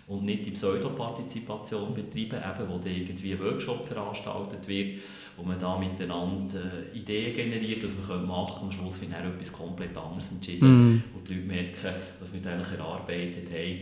[0.07, 4.99] Und nicht die Pseudopartizipation betreiben, eben, wo dann irgendwie ein Workshop veranstaltet wird,
[5.37, 6.61] wo man da miteinander
[6.93, 8.77] äh, Ideen generiert, was man machen könnte.
[8.77, 10.69] Am Schluss wird dann etwas komplett anderes entschieden.
[10.69, 11.03] Mhm.
[11.15, 13.79] Und die Leute merken, was wir eigentlich erarbeitet haben,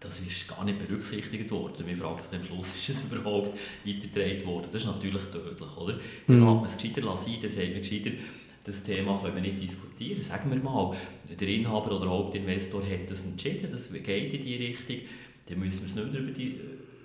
[0.00, 1.86] das ist gar nicht berücksichtigt worden.
[1.86, 4.66] Wir fragen sich am Schluss, ist es überhaupt weitergetragen worden?
[4.70, 5.98] Das ist natürlich tödlich, oder?
[6.26, 6.46] Dann Mhm.
[6.48, 8.10] hat man es gescheiter lassen, dann sagt man gescheiter,
[8.64, 10.22] das Thema können wir nicht diskutieren.
[10.22, 10.96] Sagen wir mal,
[11.28, 14.96] der Inhaber oder Hauptinvestor hat das entschieden, das geht in die Richtung,
[15.46, 16.60] dann müssen wir uns nicht über, die,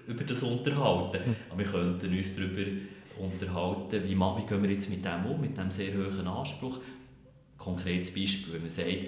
[0.07, 1.35] über das unterhalten.
[1.49, 2.65] Aber wir könnten uns darüber
[3.19, 6.79] unterhalten, wie, wie gehen wir jetzt mit dem um, mit diesem sehr hohen Anspruch.
[7.57, 9.07] Konkretes Beispiel, wenn man sagt, äh,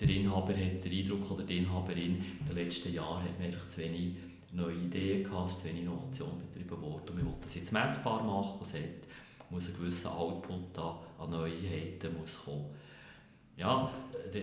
[0.00, 3.68] der Inhaber hat den Eindruck oder die Inhaberin, in den letzten Jahren hat man einfach
[3.68, 4.16] zu wenig
[4.52, 8.24] neue Ideen gehabt, es zu wenig Innovation betrieben worden und wir wollen das jetzt messbar
[8.24, 9.05] machen, es hat,
[9.50, 12.66] muss ein gewisser Output da an Neuheiten muss kommen.
[13.56, 13.90] Ja,
[14.32, 14.42] dann,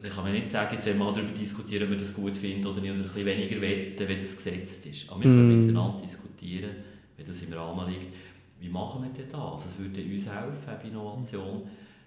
[0.00, 2.80] dann kann man nicht sagen, jetzt wir darüber diskutieren, ob wir das gut finden oder
[2.80, 5.08] nicht, oder ein bisschen weniger wetten, wenn das gesetzt ist.
[5.10, 5.66] Aber wir können Mm.
[5.66, 6.70] miteinander diskutieren,
[7.16, 8.14] wenn das im Rahmen liegt,
[8.60, 9.40] wie machen wir denn das?
[9.40, 11.62] Also es würde uns helfen, Innovation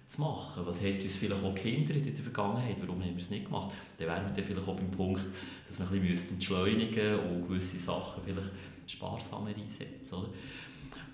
[0.08, 0.62] zu machen.
[0.64, 2.76] Was hat uns vielleicht auch gehindert in der Vergangenheit?
[2.80, 3.74] Warum haben wir es nicht gemacht?
[3.98, 5.20] Dann wären wir dann vielleicht auch beim Punkt,
[5.68, 8.48] dass wir ein bisschen entschleunigen müssten und gewisse Sachen vielleicht
[8.86, 10.14] sparsamer einsetzen.
[10.14, 10.28] Oder?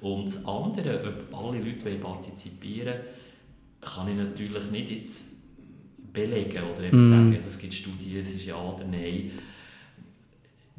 [0.02, 2.94] Und das andere, ob alle Leute wollen partizipieren
[3.80, 5.24] kann ich natürlich nicht jetzt
[6.12, 7.10] belegen oder eben Mm.
[7.10, 9.32] sagen, es gibt Studien, es ist ja oder nein.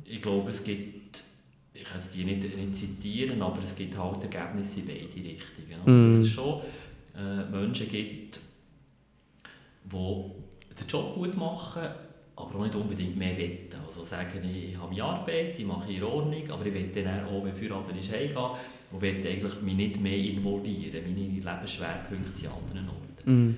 [0.05, 1.23] Ich glaube, es gibt,
[1.73, 5.81] ich kann es die nicht, nicht zitieren, aber es gibt halt Ergebnisse in beide Richtungen.
[5.86, 6.12] Mm.
[6.12, 6.62] Dass es schon
[7.17, 8.39] äh, Menschen gibt,
[9.86, 11.88] die den Job gut machen,
[12.36, 13.78] aber auch nicht unbedingt mehr wetten.
[13.86, 17.43] Also sagen, ich, habe meine Arbeit, ich mache in Ordnung, aber ich will dann auch,
[17.43, 18.52] wenn Feierabend ist, heimgehen
[18.91, 21.04] und will eigentlich mich nicht mehr involvieren.
[21.04, 23.32] Meine Lebensschwerpunkte sind an anderen Orten.
[23.32, 23.58] Mhm.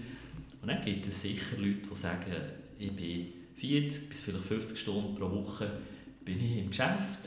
[0.61, 2.31] Und dann gibt es sicher Leute, die sagen,
[2.79, 5.69] ich bin 40 bis vielleicht 50 Stunden pro Woche
[6.25, 7.19] bin ich im Geschäft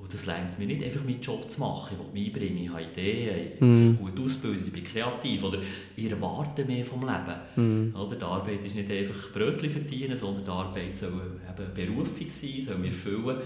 [0.00, 1.96] und das lenkt mir nicht, einfach meinen Job zu machen.
[2.00, 3.98] Ich will mich einbringen, ich habe Ideen, ich bin Mhm.
[3.98, 5.58] gut ausgebildet, ich bin kreativ oder
[5.96, 7.36] ich erwarte mehr vom Leben.
[7.56, 7.94] Mhm.
[7.96, 8.16] Oder?
[8.16, 12.78] Die Arbeit ist nicht einfach Brötchen verdienen, sondern die Arbeit soll eben Berufung sein, soll
[12.78, 13.38] mir erfüllen.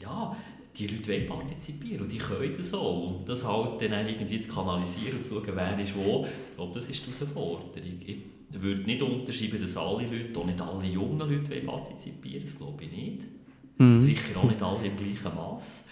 [0.00, 0.36] Ja,
[0.76, 3.18] die Leute wollen partizipieren und die können das auch.
[3.20, 6.26] Und das halt dann irgendwie zu kanalisieren und zu schauen, wer ist wo,
[6.56, 8.00] ob das ist die Herausforderung.
[8.04, 8.16] Ich
[8.60, 12.82] würde nicht unterschreiben, dass alle Leute, auch nicht alle jungen Leute wollen partizipieren das glaube
[12.84, 13.20] ich nicht.
[13.78, 14.00] Mhm.
[14.00, 15.84] Sicher auch nicht alle im gleichen Maß.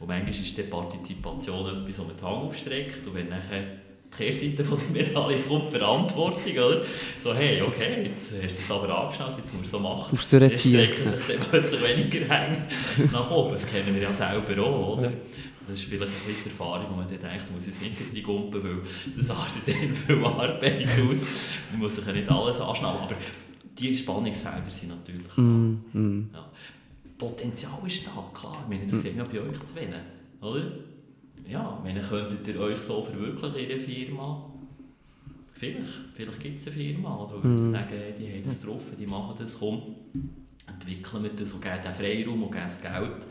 [0.00, 4.16] Und manchmal ist die Partizipation etwas, wo man die Hand aufstreckt und wenn nachher die
[4.16, 6.82] Kehrseite von der Medaille kommt, Verantwortung, oder?
[7.18, 10.08] So, hey, okay, jetzt hast du es aber angeschaut, jetzt musst du es so machen.
[10.12, 12.68] Musst du Jetzt strecken sich dann plötzlich weniger Hänge
[13.12, 13.52] nach oben.
[13.52, 15.12] Das kennen wir ja selber auch, oder?
[15.66, 18.76] Das ist vielleicht ein bisschen Erfahrung, wo man dann denkt, muss jetzt nicht reingumpen, weil
[19.16, 21.22] das artet dann viel Arbeit aus.
[21.70, 23.16] Man muss sich ja nicht alles anschnallen, aber
[23.78, 25.40] die Spannungsfelder sind natürlich da.
[25.40, 25.84] Mhm.
[25.92, 26.30] Mhm.
[26.34, 26.44] Ja.
[27.28, 28.58] Potenzial ist da, klar.
[28.64, 29.94] Ich meine, das sehen wir bei euch zu wenig,
[30.40, 30.62] oder?
[31.48, 34.50] Ja, ich meine, könntet ihr euch so verwirklichen in der Firma?
[35.52, 37.72] Vielleicht, vielleicht gibt es eine Firma, oder würde Mhm.
[37.72, 39.82] sagen, die haben das getroffen, die machen das, komm,
[40.66, 43.26] entwickeln wir das und geben den Freiraum und geben das Geld.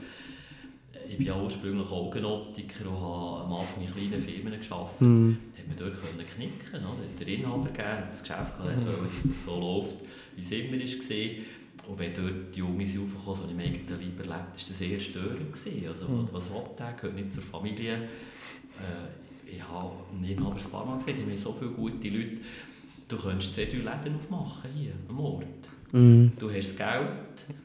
[1.10, 5.38] Ich bin ja ursprünglich Augenoptiker und habe am Anfang in kleinen Firmen gearbeitet Mhm.
[5.58, 6.88] hat man dort können knicken?
[6.88, 9.95] Hat der Inhaber gegeben, hat das Geschäft gehabt, wollte, dass das so läuft,
[10.36, 11.62] wie es immer war.
[11.88, 15.52] Und wenn dort die Jungs raufkommen, so im eigenen Leib erlebt, war das eher störend.
[15.54, 15.88] Gewesen.
[15.88, 16.30] Also, Mhm.
[16.32, 16.93] was will der?
[16.93, 17.93] Gehört nicht zur Familie.
[17.96, 22.38] Äh, ich habe einen Inhaber ein paar Mal gesehen, die haben so viele gute Leute.
[23.08, 25.46] Du könntest zwei, drei Läden aufmachen hier am Ort.
[25.91, 26.28] Mm.
[26.39, 27.58] Du hast das Geld,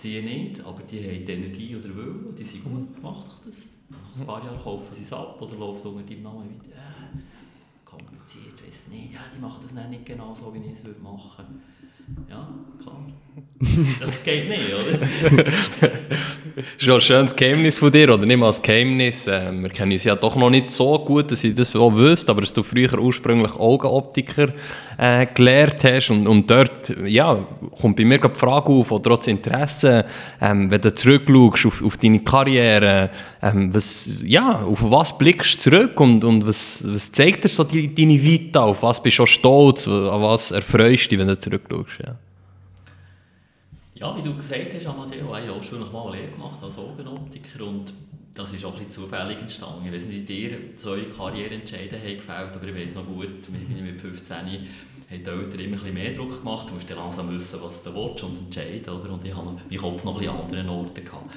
[0.00, 3.62] sie nicht, aber die haben die Energie oder Willen, die sind gut, mach doch das.
[3.90, 6.74] Nach ein paar Jahren kaufen sie es ab oder laufen unter deinem Namen weiter.
[6.76, 7.18] Äh,
[7.84, 9.12] kompliziert, weiß nicht.
[9.12, 11.60] Ja, die machen das nicht genau so, wie ich es würde machen
[12.28, 12.48] Ja,
[12.80, 13.06] klar.
[14.00, 15.52] Das geht nicht, oder?
[16.76, 19.26] Schon ein schönes Geheimnis von dir, oder nicht mal ein Geheimnis.
[19.26, 22.30] Äh, wir kennen uns ja doch noch nicht so gut, dass ich das auch wüsste,
[22.30, 24.48] aber dass du früher ursprünglich Augenoptiker
[24.98, 27.46] äh, gelernt hast und, und dort ja,
[27.80, 30.04] kommt bei mir die Frage auf, oder trotz Interesse,
[30.40, 33.10] ähm, wenn du zurückschaust auf, auf deine Karriere,
[33.42, 37.64] ähm, was, ja, auf was blickst du zurück und, und was, was zeigt dir so
[37.64, 41.38] die, deine Vita, auf was bist du stolz, an was erfreust du dich, wenn du
[41.38, 42.01] zurückschaust?
[42.04, 42.16] Ja.
[43.94, 47.64] Ja, wie du gesagt hast, Amadeo, ich habe ursprünglich mal eine Lehre gemacht als Augenoptiker
[47.66, 47.92] und
[48.34, 49.86] das ist auch ein zufällig entstanden.
[49.86, 54.68] Ich weiß nicht, dir zwei Karriereentscheide haben gefällt, aber ich weiß noch gut, mit 15
[55.12, 56.68] haben die Eltern immer ein mehr Druck gemacht.
[56.68, 58.88] Du musst dann langsam wissen, was du willst und entscheiden.
[58.88, 59.12] Oder?
[59.12, 61.04] Und ich hatte meinen Kopf noch ein bisschen anderen Orten.
[61.04, 61.30] Gehabt.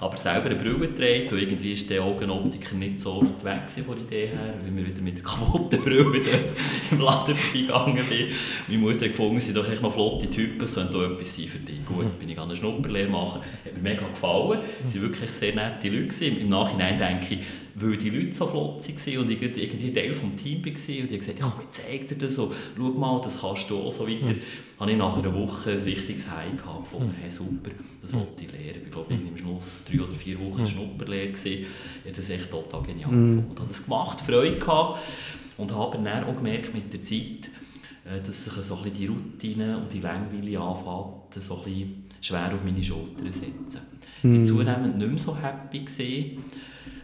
[0.00, 3.96] Aber selber eine Brille getragen und irgendwie ist der Augenoptiker nicht so weit weg von
[3.96, 6.22] der Idee her, weil wir wieder mit der kaputten Brille
[6.90, 8.28] im Laden vorbeigegangen bin.
[8.68, 11.36] Meine Mutter hat gefunden, sie sind doch echt noch flotte Typen, es könnte auch etwas
[11.36, 11.84] sein für dich.
[11.84, 14.60] Gut, bin ich an eine Schnupperlehre machen, hat mir mega gefallen.
[14.86, 16.24] Sie waren wirklich sehr nette Leute.
[16.24, 17.40] Im Nachhinein denke ich,
[17.80, 21.14] weil die Leute so flott waren und ich irgendwie Teil des Teams war und die
[21.14, 24.06] haben gesagt, komm, ich zeig dir das so, schau mal, das kannst du auch so
[24.06, 24.26] weiter.
[24.26, 24.40] Mhm.
[24.78, 27.70] habe ich nach einer Woche ein richtiges High gehabt, gefunden, hey, super,
[28.02, 28.82] das wollte ich lernen.
[28.84, 30.66] Ich glaube, im Schluss drei oder vier Wochen mhm.
[30.66, 31.32] Schnupperlehre.
[31.32, 31.66] Ich
[32.04, 33.28] habe das echt total genial mhm.
[33.28, 33.50] gefunden.
[33.52, 35.00] Ich habe das gemacht, Freude gehabt
[35.56, 37.50] und habe dann auch gemerkt mit der Zeit,
[38.04, 42.64] äh, dass sich so ein die Routine und die Langweile anfängt, so ein schwer auf
[42.64, 43.80] meine Schultern setzen.
[44.18, 44.44] Ich war mhm.
[44.44, 45.80] zunehmend nicht mehr so happy.
[45.80, 46.44] Gewesen.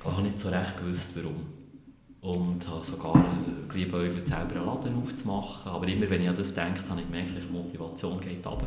[0.09, 1.47] Ich habe nicht so recht gewusst, warum.
[2.21, 3.25] Und habe sogar
[3.69, 5.71] geliebäugelt, selber einen Laden aufzumachen.
[5.71, 8.67] Aber immer, wenn ich an das denke, habe ich gemerkt, die Motivation geht runter.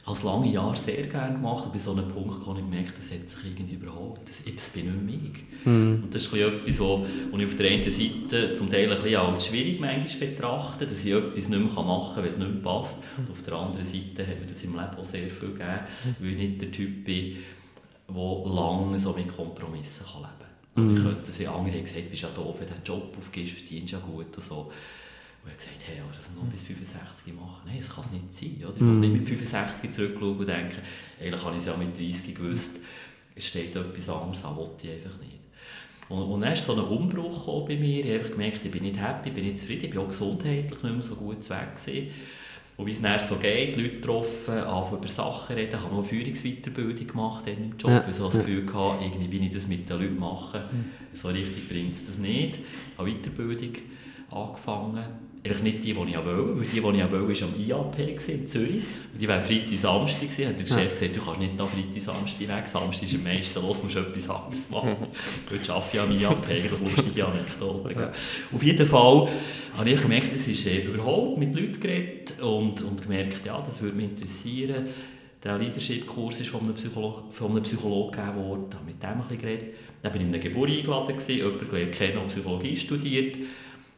[0.00, 2.64] Ich habe es lange Jahre sehr gerne gemacht und bei so einem Punkt habe ich
[2.64, 4.20] gemerkt, das hat sich irgendwie überholt.
[4.26, 5.66] Das, bin nicht mehr ich.
[5.66, 6.02] Mm.
[6.02, 9.46] Und das ist etwas, was ich auf der einen Seite zum Teil ein bisschen als
[9.46, 12.96] schwierig manchmal betrachte, dass ich etwas nicht mehr machen kann, wenn es nicht mehr passt.
[13.18, 15.80] Und auf der anderen Seite hat mir das im Leben auch sehr viel gegeben,
[16.20, 17.36] weil ich nicht der Typ bin,
[18.08, 20.84] der lange so mit Kompromissen kann leben kann.
[20.84, 20.96] Mhm.
[20.96, 23.92] Ich könnte sie andere gesagt, du bist ja doof, wenn du einen Job aufgibst, verdienst
[23.92, 24.70] du ja gut und so.
[25.44, 27.62] Und ich habe gesagt, hey, aber das noch bis 65 machen.
[27.66, 28.68] Nein, das kann es nicht sein.
[28.68, 28.74] Oder?
[28.74, 30.82] Ich will nicht mit 65 zurückschauen und denken,
[31.20, 32.76] eigentlich habe ich es ja mit 30 gewusst,
[33.34, 35.38] es steht etwas anderes an, wollte ich einfach nicht.
[36.08, 38.04] Und, und dann ist so ein Umbruch bei mir.
[38.04, 40.82] Ich habe gemerkt, ich bin nicht happy, ich bin nicht zufrieden, ich bin auch gesundheitlich
[40.82, 42.10] nicht mehr so gut weg gewesen.
[42.78, 47.08] Und wie es dann so geht, Leute getroffen, anfangen über Sachen reden, habe noch Führungsweiterbildung
[47.08, 48.02] gemacht im Job, ja.
[48.02, 50.60] weil ich so das Gefühl hatte, irgendwie will ich das mit den Leuten machen.
[50.70, 50.84] Mhm.
[51.12, 52.60] So richtig bringt es das nicht.
[52.92, 53.72] Ich habe Weiterbildung
[54.30, 55.04] angefangen
[55.44, 58.46] Eigentlich nicht die, die ich wollte, weil die, die ich wollte, war am IAP in
[58.46, 58.82] Zürich.
[59.12, 60.48] Und die wäre Freitag, Samstag gewesen.
[60.48, 62.68] Hat der Chef gesagt, du kannst nicht nach Freitag, Samstag weg.
[62.68, 64.96] Samstag ist am meisten los, musst etwas anderes machen.
[65.50, 67.94] Heute arbeite ich am IAP, eigentlich lustige Anekdote.
[67.94, 68.12] Ja.
[68.52, 69.28] Auf jeden Fall
[69.76, 73.80] habe ich gemerkt, es ist äh, überhaupt mit Leuten geredet und, und gemerkt, ja, das
[73.80, 74.86] würde mich interessieren.
[75.44, 79.18] Der Leadership-Kurs ist von einem, Psycholo von einem Psychologen gegeben worden, habe mit dem ein
[79.18, 79.74] bisschen geredet.
[80.02, 83.36] Dann bin ich in einer Geburt eingeladen, jemand gelernt kennen, Psychologie studiert.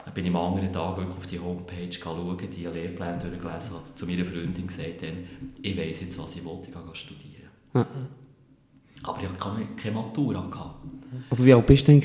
[0.05, 3.99] Dann bin ich am anderen Tag wirklich auf die Homepage schauen, die Lehrpläne durchgelesen hat,
[3.99, 5.25] zu meiner Freundin gesagt, dann,
[5.63, 7.51] ich weiss jetzt, was ich wollte, ich gehe studieren.
[7.75, 7.87] Ja.
[9.03, 10.75] Aber ich hatte keine, keine Matura.
[11.31, 12.03] Also wie alt bist du denn?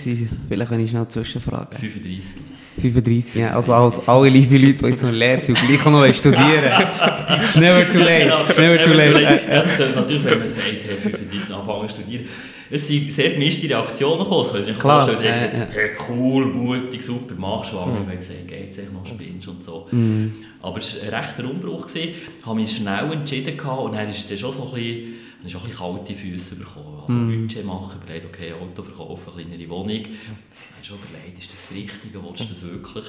[0.47, 1.77] Vielleicht kann ich schnell zwischenfragen.
[1.77, 2.41] 35.
[2.81, 3.53] 35, ja.
[3.53, 6.63] Also als alle liebe Leute, die jetzt noch leer sind und gleich noch studieren
[7.55, 8.59] Never too late.
[8.59, 9.21] Never too late.
[9.21, 12.25] Ja, das stimmt natürlich, wenn man sagt, hey, 35 anfangen zu studieren
[12.69, 14.49] es sind sehr gemischte Reaktionen gekommen.
[14.49, 17.77] Also, ich Klar, vorstellen, die äh, gesagt, hey, cool, mutig, super, machst du.
[17.77, 17.93] Mhm.
[17.93, 19.87] Ich habe gesagt, geht es noch, spinnst und so.
[19.91, 20.33] Mhm.
[20.61, 21.87] Aber es war ein rechter Umbruch.
[21.93, 25.13] Ich habe mich schnell entschieden und dann ist es schon so ein bisschen,
[25.45, 27.03] ich habe ein bisschen kalte Füße bekommen.
[27.07, 27.41] Ich mm.
[27.41, 29.89] Budget machen, überlegt, okay, Auto verkaufen, kleinere Wohnung.
[29.89, 33.05] Ich habe schon überlegt, ist das das Richtige, willst du das wirklich?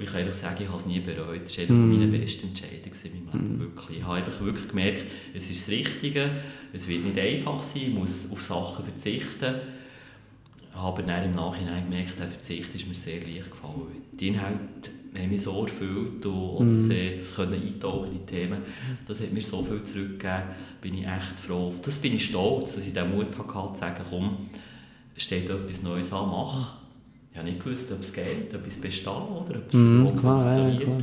[0.00, 1.42] Und ich kann einfach sagen, ich habe es nie bereut.
[1.44, 1.98] Das war eine mm.
[1.98, 3.56] meiner besten Entscheidungen in meinem Leben.
[3.56, 3.60] Mm.
[3.60, 3.98] Wirklich.
[3.98, 6.30] Ich habe einfach wirklich gemerkt, es ist das Richtige.
[6.72, 9.56] Es wird nicht einfach sein, ich muss auf Sachen verzichten.
[10.72, 13.88] Aber dann im Nachhinein gemerkt, der Verzicht ist mir sehr leicht gefallen.
[14.12, 16.88] Die Inhalte haben mich so erfüllt und, mm.
[16.88, 18.62] das, das können eintauchen in die Themen.
[19.06, 20.44] Das hat mir so viel zurückgegeben.
[20.80, 21.66] Bin ich echt froh.
[21.66, 24.48] Auf das bin ich stolz, dass ich den Mut hatte, zu sagen, komm,
[25.18, 26.79] steht etwas Neues an, mach
[27.32, 30.68] ich habe nicht gewusst, ob es geht, ob es besteht oder ob es mm, klar,
[30.70, 31.02] ja, klar.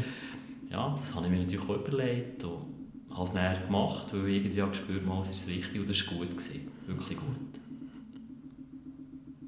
[0.69, 2.65] Ja, das habe ich mir natürlich auch überlegt und
[3.11, 6.17] habe es näher gemacht, weil ich irgendwie gespürt habe, es ist richtig und das war
[6.17, 6.29] gut.
[6.29, 6.67] Gewesen.
[6.85, 7.35] Wirklich gut.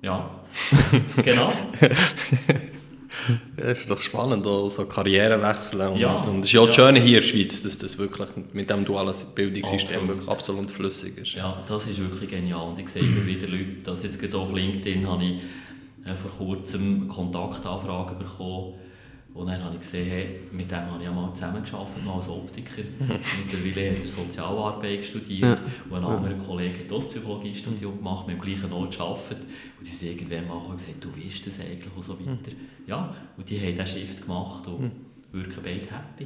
[0.01, 0.29] Ja,
[1.23, 1.51] genau.
[3.57, 5.81] Das ist doch spannend, so Karrierewechsel.
[5.81, 6.17] Und, Ja.
[6.21, 6.85] und es ist ja auch das Ja.
[6.85, 10.07] Schöne hier in der Schweiz, dass das wirklich mit dem dualen Bildungssystem Absolut.
[10.07, 11.33] wirklich absolut flüssig ist.
[11.33, 12.69] Ja, das ist wirklich genial.
[12.69, 15.33] Und ich sehe immer wieder Leute, dass jetzt gerade auf LinkedIn habe ich
[16.05, 18.73] äh, vor kurzem Kontaktanfragen bekommen.
[19.31, 22.81] Und dann habe ich gesehen, hey, mit dem habe ich mal zusammengearbeitet, noch als Optiker.
[22.99, 25.59] Mittlerweile hat er Sozialarbeit studiert Ja.
[25.89, 29.37] und ein anderer Kollege hat das Psychologiestudium gemacht, mit dem gleichen Ort gearbeitet.
[29.77, 32.51] Und die sind irgendwann mal gesagt, du weißt das eigentlich und so weiter.
[32.87, 34.91] Ja, und die haben diesen Shift gemacht und
[35.31, 36.25] wirken beide happy.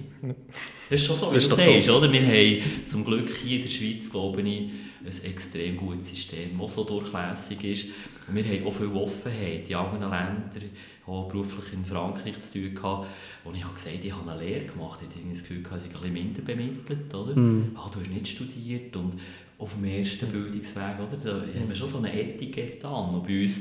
[0.90, 2.10] Das ist schon so, wie Das du sagst, oder?
[2.12, 4.70] Wir haben zum Glück hier in der Schweiz, glaube ich,
[5.06, 7.86] ein extrem gutes System, das so durchlässig ist.
[8.28, 10.50] Und wir haben auch viel Offenheit in anderen Ländern.
[10.56, 13.08] Ich habe beruflich in Frankreich zu tun gehabt.
[13.44, 15.00] Und ich habe gesagt, ich habe eine Lehre gemacht.
[15.02, 17.14] Ich hatte das Gefühl, ich sei ein bisschen minder bemittelt.
[17.14, 17.32] Oder?
[17.76, 19.20] Ah, du hast nicht studiert und
[19.58, 20.96] auf dem ersten Bildungsweg.
[21.00, 21.18] Oder?
[21.22, 23.16] Da haben wir schon so eine Etikette an.
[23.16, 23.60] Und bei uns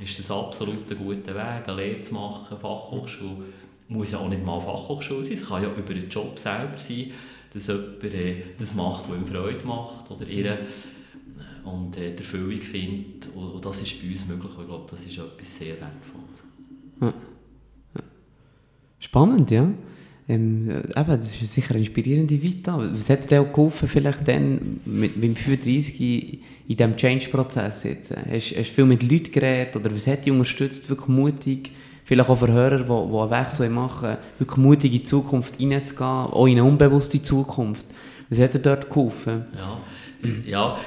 [0.00, 3.44] ist das absolut ein guter Weg, eine Lehre zu machen, Fachhochschule.
[3.88, 7.12] Muss ja auch nicht mal Fachhochschule sein, es kann ja über den Job selber sein,
[7.54, 10.58] dass jemand äh, das macht, was ihm Freude macht oder ihr äh,
[11.64, 13.28] und äh, die Erfüllung findet.
[13.34, 14.52] Und, und das ist bei uns möglich.
[14.58, 17.14] Ich glaube, das ist etwas sehr Wertvolles.
[18.98, 19.70] Spannend, ja.
[20.28, 22.78] Ähm, äh, eben, das ist sicher eine inspirierende Vita.
[22.92, 28.50] Was hat dir auch geholfen, vielleicht dann mit, mit 35 in, in diesem Change-Prozess hast
[28.54, 31.70] du viel mit Leuten geredet oder was hat dich unterstützt, wirklich mutig,
[32.08, 36.00] vielleicht auch für Hörer, die, die einen Wechsel machen, wirklich mutig in die Zukunft reinzugehen,
[36.08, 37.84] auch in eine unbewusste Zukunft?
[38.30, 39.44] Was hat dir dort geholfen?
[39.54, 39.78] Ja,
[40.46, 40.78] ja,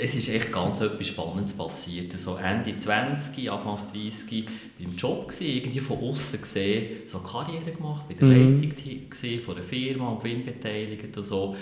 [0.00, 2.16] es ist echt ganz etwas Spannendes passiert.
[2.18, 4.46] So Ende 20, Anfang 30
[4.78, 8.60] beim Job gewesen, irgendwie von außen gesehen, so Karriere gemacht, bei der Mhm.
[8.62, 8.76] Leitung
[9.10, 11.56] gewesen, von einer Firma und gewinnbeteiligt und so.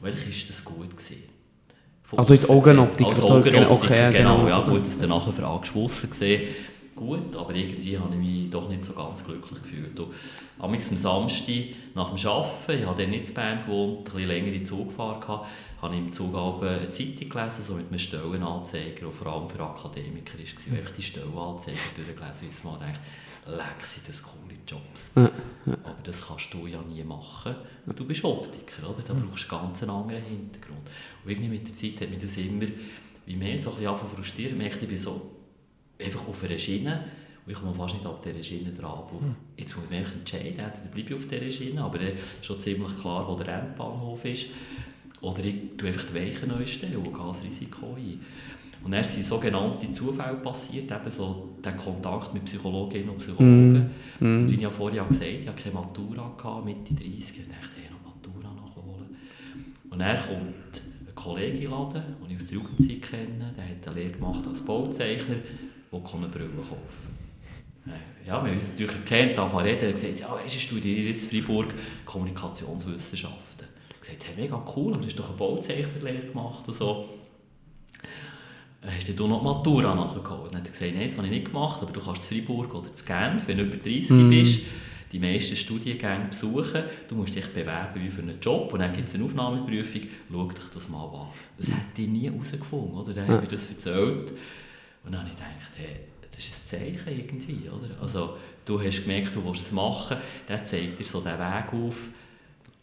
[0.00, 1.24] Welch ist das gut gewesen?
[2.04, 4.36] Von Also als Augenoptiker, Als genau, Augenoptiker, okay, genau.
[4.38, 4.48] genau.
[4.48, 6.42] Ja, gut, dass fragst, von aussen gesehen,
[7.00, 9.98] gut, aber irgendwie habe ich mich doch nicht so ganz glücklich gefühlt.
[9.98, 10.12] Und
[10.58, 14.52] am Samstag nach dem Arbeiten, ich habe dann nicht in Bern gewohnt, ein bisschen länger
[14.52, 15.48] in Zug gefahren, gehabt,
[15.80, 19.60] habe ich im Zug eine Zeitung gelesen, so mit einem Stellenanzeiger, der vor allem für
[19.62, 20.44] Akademiker war.
[20.44, 23.00] Ich habe die Stellenanzeiger durchgelesen, und mal gedacht,
[23.46, 25.10] leck sind das coole Jobs.
[25.14, 27.54] Aber das kannst du ja nie machen.
[27.96, 29.02] Du bist Optiker, oder?
[29.06, 30.86] Da brauchst du ganz einen anderen Hintergrund.
[31.24, 32.66] Und irgendwie mit der Zeit hat mich das immer
[33.26, 34.52] wie mehr so ein bisschen frustrieren.
[34.52, 35.30] Ich merkte, ich bin so
[36.04, 37.04] einfach auf einer Schiene
[37.46, 39.00] und ich komme fast nicht ab dieser Schiene dran.
[39.12, 42.46] Und Jetzt muss ich mich entscheiden, entweder bleibe ich auf dieser Schiene, aber dann ist
[42.46, 44.46] schon ziemlich klar, wo der Endbahnhof ist.
[45.20, 48.20] Oder ich tue einfach die Weichen neu stellen und gehe das Risiko ein.
[48.82, 53.90] Und dann sind sogenannte Zufälle passiert, eben so der Kontakt mit Psychologinnen und Psychologen.
[54.20, 57.48] Und wie ich ja vorher gesagt habe, ich hatte keine Matura, gehabt, Mitte 30, ich
[57.48, 59.16] dachte, ich noch Matura nachholen.
[59.90, 63.64] Und dann kommt ein Kollege in den Laden, den ich aus der Jugendzeit kenne, der
[63.68, 65.36] hat eine Lehre gemacht als Bauzeichner,
[65.92, 67.30] der kann eine Brille kaufen.
[67.86, 70.62] Äh, Ja, wir haben uns natürlich angefangen zu reden, hat gesagt, ja, weisst du, ich
[70.62, 71.74] studiere jetzt in Freiburg
[72.04, 73.66] Kommunikationswissenschaften.
[74.02, 77.08] Ich habe gesagt, hey, mega cool, du hast doch eine Bauzeichnerlehre gemacht und so.
[78.82, 80.52] Äh, Hast du noch die Matura nachgeholt?
[80.52, 82.74] Dann hat er gesagt, nein, das habe ich nicht gemacht, aber du kannst in Freiburg
[82.74, 84.60] oder in Genf, wenn du über 30 bist,
[85.12, 86.84] die meisten Studiengänge besuchen.
[87.08, 90.02] Du musst dich bewerben wie für einen Job und dann gibt es eine Aufnahmeprüfung.
[90.30, 91.26] Schau dich das mal an.
[91.58, 93.12] Das hätte ich nie herausgefunden, oder?
[93.12, 94.32] Dann hat mir das erzählt.
[95.04, 95.96] Und dann habe ich gedacht, hey,
[96.34, 98.00] das ist ein Zeichen irgendwie, oder?
[98.02, 100.16] Also, du hast gemerkt, du willst es machen,
[100.48, 102.08] der zeigt dir so den Weg auf.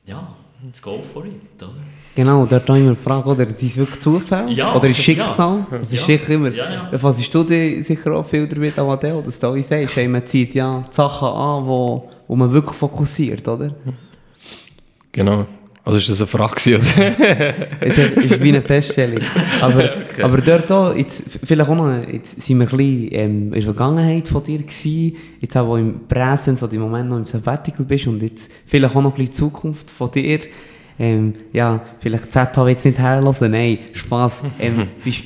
[0.06, 1.74] Ja, let's go for it, oder?
[2.16, 4.52] Genau, dort habe ich mir gefragt, oder ist es wirklich Zufall?
[4.52, 5.66] Ja, oder ist es Schicksal?
[5.70, 5.78] ja.
[5.78, 6.06] Es ist Ja.
[6.18, 6.90] sicher immer, Ja, ja.
[7.04, 10.26] was du dir sicher auch viel damit an Adele, dass du auch sagst, hey, man
[10.26, 13.76] zieht ja die Sachen an, wo, wo man wirklich fokussiert, oder?
[15.12, 15.46] Genau.
[15.88, 17.54] Also ist das eine Frage, oder?
[17.80, 19.22] Es ist, wie eine Feststellung.
[19.62, 19.90] Aber,
[20.22, 23.62] aber dort auch, jetzt, vielleicht auch noch, jetzt sind wir ein bisschen ähm, in der
[23.62, 27.86] Vergangenheit von dir gewesen, jetzt auch wo im Präsens oder im Moment noch im Sabbatical
[27.86, 30.42] bist und jetzt vielleicht auch noch ein bisschen Zukunft von dir.
[31.00, 34.44] Ähm, ja, vielleicht ZHW jetzt nicht herlassen, nein, Spass.
[34.60, 35.24] Ähm, bist,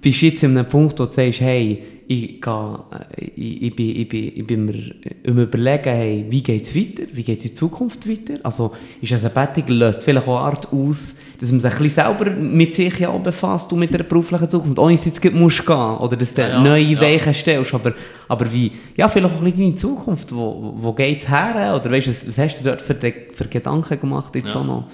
[0.00, 2.78] bist du jetzt an einem Punkt, wo du sagst, hey, ich, gehe,
[3.16, 4.74] äh, ich, ich, bin, ich, bin, ich bin mir
[5.22, 7.02] im Überlegen, hey, wie geht es weiter?
[7.12, 8.40] Wie geht es in Zukunft weiter?
[8.42, 12.04] Also ist ein Sabbatical löst vielleicht auch eine Art aus, dass man sich ein bisschen
[12.04, 15.64] selber mit sich ja befasst und mit der beruflichen Zukunft, ohne dass du jetzt musst
[15.66, 17.00] gehen oder dass du Ja, neue ja.
[17.00, 17.94] Weichen stellst, aber,
[18.28, 21.78] aber wie, ja, vielleicht auch ein bisschen in Zukunft, wo, wo geht es her?
[21.80, 24.60] Oder weißt, was, was hast du dort für, für Gedanken gemacht jetzt Ja.
[24.60, 24.84] auch noch?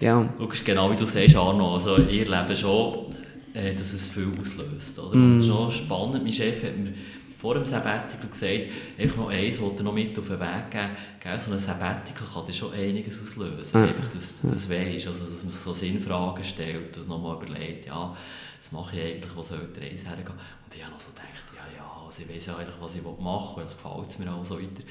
[0.00, 0.28] Ja.
[0.38, 1.74] Schau, genau wie du sagst, Arno.
[1.74, 2.94] Also, ihr lebt schon,
[3.54, 4.98] äh, dass es viel auslöst.
[4.98, 5.12] Oder?
[5.12, 6.22] Und es ist schon spannend.
[6.22, 6.94] Mein Chef hat mir
[7.40, 8.64] vor dem Sabbatical gesagt,
[8.98, 10.90] einfach noch eins wollte noch mit auf den Weg geben.
[11.22, 13.70] Gell, so ein Sabbatical kann dir schon einiges auslösen.
[13.72, 13.88] Ja.
[13.88, 18.14] Einfach, dass du das weisst, also, dass man so Sinnfragen stellt und nochmal überlegt, ja,
[18.58, 20.28] was mache ich eigentlich, wo soll die Reise hergehen?
[20.28, 23.02] Und ich habe noch so gedacht, ja, ja, also ich weiß ja eigentlich, was ich
[23.02, 24.82] machen will, gefällt es mir auch so weiter.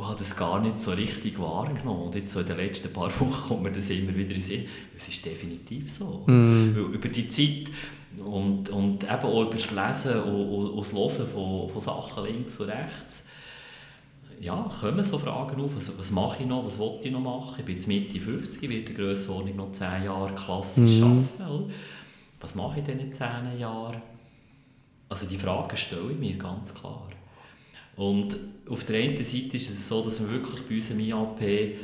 [0.00, 2.04] Und habe das gar nicht so richtig wahrgenommen.
[2.04, 4.64] Und jetzt so in den letzten paar Wochen kommt mir das immer wieder in Sinn.
[4.96, 6.24] Es ist definitiv so.
[6.26, 6.74] Mm.
[6.74, 7.70] Weil über die Zeit
[8.16, 12.24] und, und eben auch über das Lesen und, und, und das Hören von, von Sachen
[12.24, 13.24] links und rechts,
[14.40, 17.56] ja, kommen so Fragen auf, was, was mache ich noch, was will ich noch machen?
[17.58, 21.04] Ich bin jetzt Mitte 50, werde in Grössenordnung noch 10 Jahre klassisch mm.
[21.04, 21.72] arbeiten.
[22.40, 24.00] Was mache ich denn in 10 Jahren?
[25.10, 27.06] Also die Fragen stelle ich mir ganz klar.
[28.00, 28.34] Und
[28.66, 31.76] auf der einen Seite ist es so, dass wir wirklich bei uns im IAP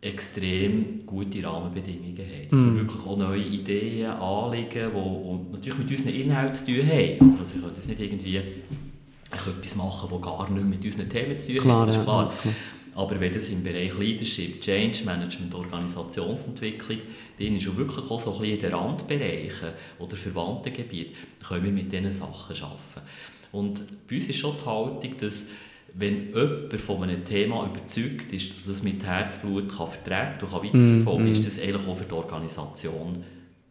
[0.00, 2.48] extrem gute Rahmenbedingungen haben.
[2.48, 2.74] Dass mm.
[2.74, 7.38] wir wirklich auch neue Ideen, Anliegen, die natürlich mit unseren Inhalten zu tun haben.
[7.38, 11.46] Also ich könnte jetzt nicht irgendwie etwas machen, das gar nicht mit unseren Themen zu
[11.48, 12.32] tun klar, hat, das ist klar.
[12.44, 12.50] Ja,
[12.94, 16.98] Aber wenn das im Bereich Leadership, Change Management, Organisationsentwicklung,
[17.38, 21.14] dann ist schon wirklich auch so ein bisschen in den Randbereichen oder verwandten Gebieten,
[21.46, 23.06] können wir mit diesen Sachen arbeiten.
[23.52, 25.46] Und bei uns ist schon die Haltung, dass
[25.94, 30.62] wenn jemand von einem Thema überzeugt ist, dass es mit Herzblut kann vertreten und kann
[30.62, 33.24] weiterverfolgen kann, mm, ist das eigentlich auch für die Organisation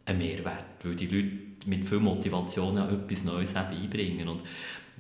[0.05, 1.29] ein Mehrwert, weil die Leute
[1.65, 4.27] mit viel Motivation etwas Neues einbringen.
[4.27, 4.41] Und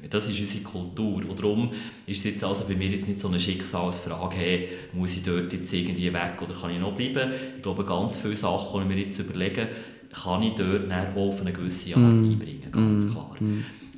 [0.09, 1.17] das ist unsere Kultur.
[1.27, 1.71] Und darum
[2.07, 5.53] ist es jetzt also bei mir jetzt nicht so eine Schicksalsfrage, hey, muss ich dort
[5.53, 7.31] jetzt irgendwie weg oder kann ich noch bleiben?
[7.57, 9.67] Ich glaube, ganz viele Sachen können wir jetzt überlegen,
[10.11, 12.31] kann ich dort auch auf eine gewisse Art mm.
[12.31, 13.09] einbringen, ganz mm.
[13.11, 13.37] klar.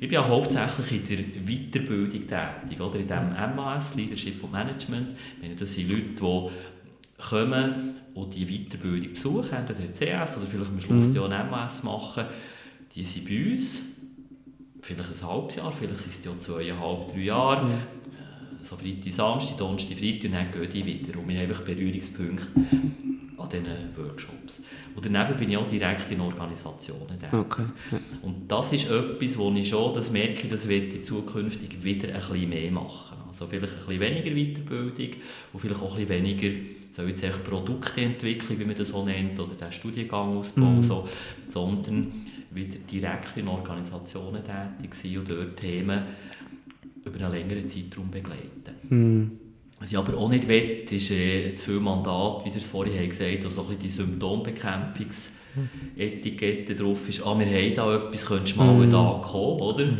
[0.04, 5.16] Ich bin ja hauptsächlich in der Weiterbildung tätig, oder in dem MAS, Leadership und Management.
[5.58, 11.08] das sind Leute, die kommen und die Weiterbildung besuchen, entweder CS oder vielleicht am Schluss
[11.08, 11.32] mm.
[11.32, 12.26] ein MAS machen.
[12.94, 13.80] Die sind bei uns,
[14.82, 17.64] vielleicht ein halbes Jahr, vielleicht sind es ja zweieinhalb, drei Jahre.
[17.64, 17.82] Mm.
[18.62, 21.18] So Freitag, Samstag, Donnerstag, Freitag und dann gehen die wieder.
[21.18, 22.46] Und wir haben einfach Berührungspunkte
[23.36, 23.66] an diesen
[23.96, 24.62] Workshops.
[24.94, 27.32] Und daneben bin ich auch direkt in Organisationen tätig.
[27.32, 27.64] Okay.
[28.22, 32.14] Und das ist etwas, wo ich schon das merke, das werde ich zukünftig wieder ein
[32.14, 33.18] bisschen mehr machen.
[33.28, 35.20] Also vielleicht ein bisschen weniger Weiterbildung
[35.52, 36.48] und vielleicht auch ein bisschen weniger
[36.92, 40.82] soll jetzt echt Produkteentwicklung, wie man das so nennt, oder den Studiengang ausbauen, mm.
[40.84, 41.08] so,
[41.48, 42.12] sondern
[42.52, 46.02] wieder direkt in Organisationen tätig sein und dort Themen
[47.04, 48.74] über einen längeren Zeitraum begleiten.
[48.88, 49.43] Mm.
[49.84, 53.06] Was ich aber auch nicht will, ist äh, zu viel Mandat, wie ihr es vorhin
[53.06, 57.22] gesagt habt, dass so ein die Symptombekämpfungsetikette drauf ist.
[57.22, 58.90] Ah, wir haben da etwas, könntest du mal mm.
[58.90, 59.84] da kommen, oder?
[59.84, 59.98] Mm.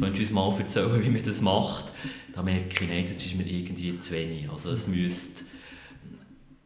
[0.00, 1.84] Könntest du uns mal erzählen, wie man das macht?
[2.32, 4.48] Da merke ich, nein, das ist mir irgendwie zu wenig.
[4.50, 5.44] Also es müsste,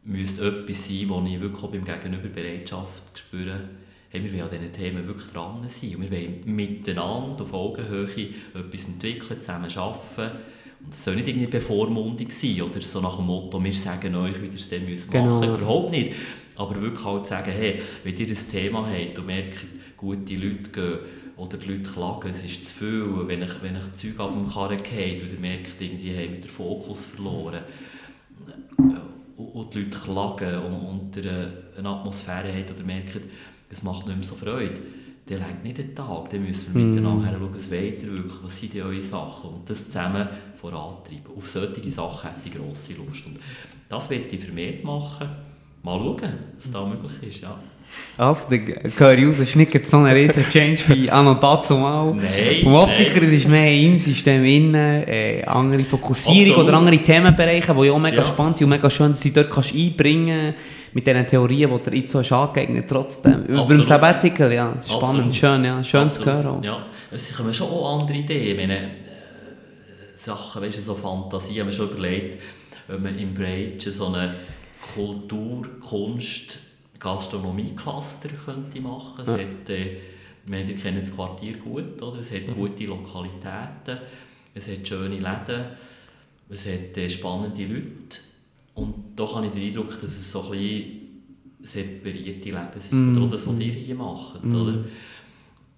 [0.04, 3.68] müsste etwas sein, wo ich wirklich auch beim Gegenüber Bereitschaft spüre,
[4.10, 5.96] hey, wir wollen an diesen Themen wirklich dran sein.
[5.96, 10.38] Und wir wollen miteinander auf Augenhöhe etwas entwickeln, zusammen arbeiten
[10.88, 14.46] es soll nicht irgendwie Bevormundung sein oder so nach dem Motto, wir sagen euch, wie
[14.46, 15.56] ihr es dann müsst machen genau.
[15.56, 16.14] Überhaupt nicht.
[16.56, 19.64] Aber wirklich halt sagen, hey, wenn ihr ein Thema habt und merkt,
[19.96, 20.98] gute Leute gehen
[21.36, 24.48] oder die Leute klagen, es ist zu viel, wenn ich, wenn ich Zeug ab dem
[24.48, 27.62] Karren gehe und ihr merkt, irgendwie haben wir den Fokus verloren
[29.36, 33.22] und die Leute klagen und, und eine Atmosphäre haben oder merken,
[33.70, 34.80] es macht nicht mehr so Freude
[35.30, 36.90] der längt nicht den Tag, dann müssen wir mm.
[36.90, 40.28] miteinander schauen, es weiter wirklich, was sind die eure Sachen und das zusammen
[40.60, 41.36] vorantreiben.
[41.36, 43.38] Auf solche Sachen hätte ich grosse Lust und
[43.88, 45.28] das werde ich vermehrt machen.
[45.82, 47.56] Mal schauen, was da möglich ist, ja.
[48.16, 52.14] Also, der Curry ist nicht so ein riesen Change wie an und dazu mal.
[52.14, 53.32] Nein, Und Optiker nein.
[53.32, 56.68] ist mehr im System innen, äh, andere Fokussierung Absolut.
[56.68, 58.24] oder andere Themenbereiche, die ja auch mega ja.
[58.24, 60.54] spannend sind und mega schön, dass du dort kannst einbringen
[60.92, 63.44] mit diesen Theorien, die der jetzt so hast angeeignet trotzdem.
[63.44, 65.36] Über dem Sabbatical, ja, spannend, Absolut.
[65.36, 66.28] schön, ja, schön Absolut.
[66.28, 66.62] zu hören.
[66.62, 69.09] Ja, es kommen schon auch andere Ideen, meine, äh,
[70.20, 72.42] Sachen, weißt du, so Fantasie, haben wir schon überlegt,
[72.88, 74.34] wenn man im Breitschen so eine
[74.94, 76.58] Kultur, Kunst,
[76.98, 79.24] Gastronomie-Cluster könnte machen.
[79.24, 79.38] Es ja.
[79.38, 79.96] hat, äh,
[80.44, 82.20] wir kennen das Quartier gut, oder?
[82.20, 82.54] es hat mhm.
[82.54, 83.98] gute Lokalitäten,
[84.54, 85.64] es hat schöne Läden,
[86.50, 88.18] es hat äh, spannende Leute
[88.74, 91.00] und da habe ich den Eindruck, dass es so ein bisschen
[91.62, 93.12] separierte Leben sind.
[93.12, 93.18] Mm.
[93.18, 94.42] Oder das, was ihr hier macht.
[94.42, 94.54] Mm.
[94.54, 94.84] Oder?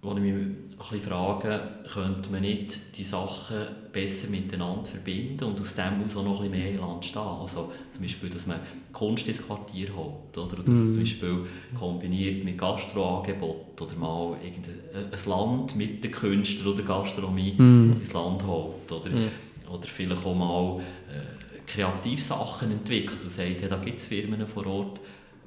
[0.04, 1.60] Wo ich mich ein bisschen frage,
[1.92, 6.50] könnte man nicht die Sachen besser miteinander verbinden und aus dem aus auch noch ein
[6.50, 7.22] bisschen mehr Land stehen.
[7.22, 8.58] Also zum Beispiel, dass man
[8.92, 10.36] Kunst ins Quartier holt.
[10.36, 10.90] Oder dass mm.
[10.90, 11.46] zum Beispiel
[11.78, 17.92] kombiniert mit Gastroangebot oder mal ein Land mit den Künstlern oder Gastronomie mm.
[18.00, 18.90] ins Land holt.
[18.90, 19.30] Oder, mm.
[19.72, 20.80] oder vielleicht auch mal
[21.10, 25.00] äh, Kreativsachen entwickelt und sagt, da gibt es Firmen vor Ort,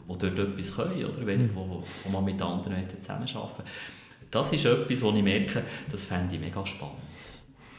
[0.08, 1.26] die dort etwas können, oder?
[1.26, 1.56] Wenn, mhm.
[1.56, 3.64] wo, wo man mit anderen zusammenarbeiten
[4.32, 6.98] Das ist etwas, wo ich merke, das fände ich mega spannend.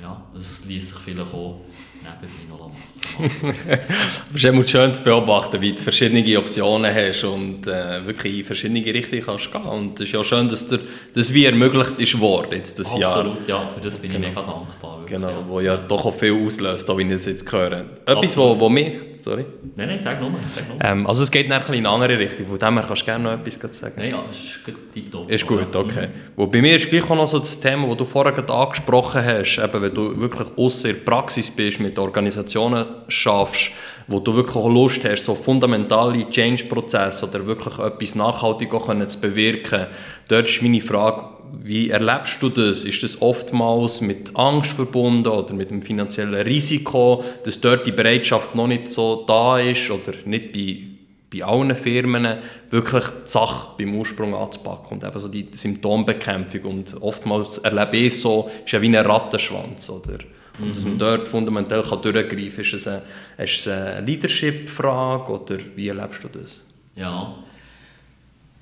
[0.00, 1.60] ja, das ließ sich vielleicht auch
[2.02, 2.96] nebenbei noch machen.
[4.30, 8.44] es ist immer schön zu beobachten, wie du verschiedene Optionen hast und äh, wirklich in
[8.44, 9.62] verschiedene Richtungen kannst gehen.
[9.62, 10.80] Und es ist ja schön, dass dir
[11.14, 13.18] das wie ermöglicht ist worden jetzt das Absolut, Jahr.
[13.18, 14.28] Absolut, ja, für das bin Genau.
[14.28, 15.00] ich mega dankbar.
[15.00, 15.44] Wirklich, Genau, ja.
[15.48, 17.84] wo ja doch auch viel auslöst, auch wie ich es jetzt höre.
[18.06, 18.92] Etwas, wo, wo mich...
[19.18, 19.44] Sorry.
[19.74, 20.64] Nein, nein, sag nur, sag.
[20.88, 23.06] Ähm, also es geht dann ein in eine andere Richtung, von dem her kannst du
[23.06, 23.94] gerne noch etwas sagen.
[23.96, 25.28] Nein, ja, ist gut tipptopp.
[25.28, 26.08] Ist gut, okay.
[26.36, 29.24] Wo bei mir ist gleich auch noch so das Thema, das du vorher gerade angesprochen
[29.24, 30.48] hast, eben wenn du wirklich
[30.82, 33.70] der Praxis bist, mit Organisationen schaffst,
[34.06, 39.08] wo du wirklich auch Lust hast, so fundamentale Change-Prozesse oder wirklich etwas nachhaltig auch können
[39.08, 39.86] zu bewirken.
[40.28, 41.24] Dort ist meine Frage,
[41.62, 42.84] wie erlebst du das?
[42.84, 48.54] Ist das oftmals mit Angst verbunden oder mit dem finanziellen Risiko, dass dort die Bereitschaft
[48.54, 50.96] noch nicht so da ist oder nicht bei
[51.28, 52.38] bei allen Firmen
[52.70, 56.62] wirklich die Sache beim Ursprung anzupacken und eben so die Symptombekämpfung.
[56.62, 59.90] Und oftmals erlebe ich so, ist ja wie ein Rattenschwanz.
[59.90, 60.18] Oder?
[60.58, 62.64] Und dass man dort fundamental kann durchgreifen kann.
[62.64, 63.02] Ist es eine,
[63.38, 66.62] ist es eine Leadership-Frage oder wie erlebst du das?
[66.94, 67.36] Ja.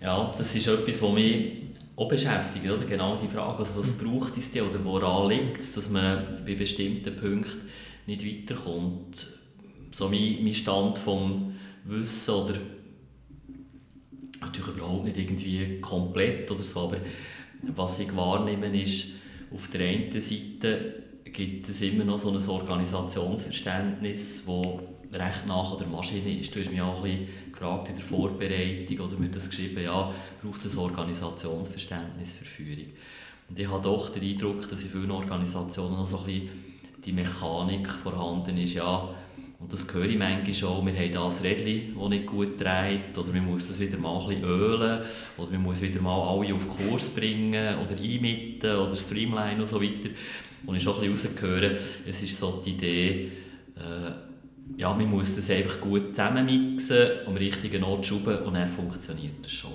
[0.00, 1.52] ja, das ist etwas, was mich
[1.96, 2.68] auch beschäftigt.
[2.68, 2.84] Oder?
[2.84, 6.54] Genau die Frage, also was braucht es denn oder woran liegt es, dass man bei
[6.54, 7.68] bestimmten Punkten
[8.06, 9.26] nicht weiterkommt.
[9.92, 12.54] So mein, mein Stand vom Wissen oder
[14.40, 16.98] natürlich überhaupt nicht irgendwie komplett oder so, aber
[17.74, 19.06] was ich wahrnehme ist,
[19.54, 21.04] auf der einen Seite
[21.34, 26.54] gibt es immer noch so ein Organisationsverständnis, das recht nach an der Maschine ist.
[26.54, 30.12] Du hast mich auch ein bisschen gefragt in der Vorbereitung oder mir das geschrieben, ja,
[30.42, 32.86] braucht es ein Organisationsverständnis für Führung.
[33.48, 36.48] Und ich habe doch den Eindruck, dass in vielen Organisationen noch so ein bisschen
[37.04, 39.10] die Mechanik vorhanden ist, ja,
[39.60, 43.16] und das höre ich manchmal auch, wir haben da ein Rädchen, das nicht gut dreht,
[43.16, 45.02] oder man muss das wieder mal ein bisschen ölen,
[45.36, 49.80] oder man muss wieder mal alle auf Kurs bringen, oder einmitten, oder Streamline und so
[49.80, 50.10] weiter.
[50.66, 53.32] Und ich habe auch ein bisschen rausgehört, es ist so die Idee,
[53.76, 59.44] äh, ja, man muss das einfach gut zusammenmixen, am richtigen Ort schrauben und dann funktioniert
[59.44, 59.72] das schon.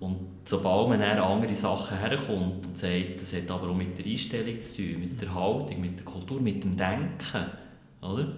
[0.00, 3.96] Und sobald man dann an andere Sachen herkommt und sagt, das hat aber auch mit
[3.98, 7.46] der Einstellung zu tun, mit der Haltung, mit der Kultur, mit dem Denken,
[8.02, 8.28] oder?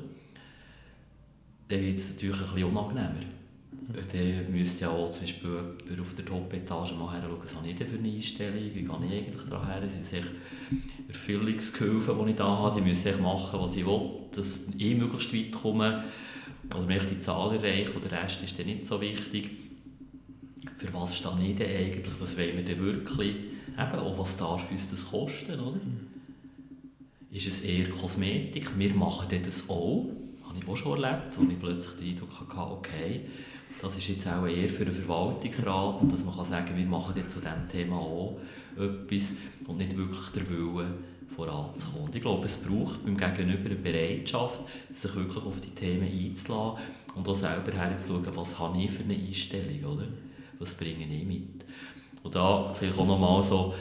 [1.69, 3.27] dann wird es natürlich ein bisschen unangenehmer.
[3.89, 7.87] Dann müsste ja auch zum Beispiel auf der Top-Etage mal hinschauen, was habe ich denn
[7.87, 10.25] für eine Einstellung, wie gehe ich eigentlich daran her, sind
[11.09, 15.53] Erfüllungsgehilfen, die ich da habe, die müssen machen, was ich will, dass ich möglichst weit
[15.53, 16.05] komme,
[16.75, 19.51] oder ich die Zahl erreiche, und der Rest ist dann nicht so wichtig.
[20.79, 23.37] Für was stehe ich denn eigentlich, was wollen wir denn wirklich,
[23.79, 25.81] eben auch was darf uns das kosten, oder?
[27.31, 30.07] Ist es eher Kosmetik, wir machen das auch,
[30.45, 33.21] habe ich auch schon erlebt, wo ich plötzlich den Eindruck hatte, okay,
[33.83, 37.15] das ist jetzt auch eher für einen Verwaltungsrat und dass man kann sagen, wir machen
[37.17, 38.39] jetzt zu diesem Thema auch
[38.77, 39.33] etwas
[39.67, 40.95] und nicht wirklich der Wille
[41.35, 42.11] voranzukommen.
[42.15, 44.61] Ich glaube, es braucht beim Gegenüber eine Bereitschaft,
[44.93, 46.83] sich wirklich auf die Themen einzulassen
[47.15, 50.07] und auch selber herzuschauen, was habe ich für eine Einstellung, oder?
[50.59, 51.65] was bringe ich mit.
[52.23, 53.75] Und da vielleicht auch nochmal so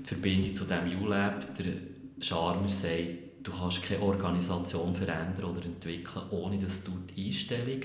[0.00, 1.74] die Verbindung zu diesem ULab, der
[2.20, 3.08] Charmer sagt,
[3.42, 7.80] du kannst keine Organisation verändern oder entwickeln, ohne dass du die Einstellung,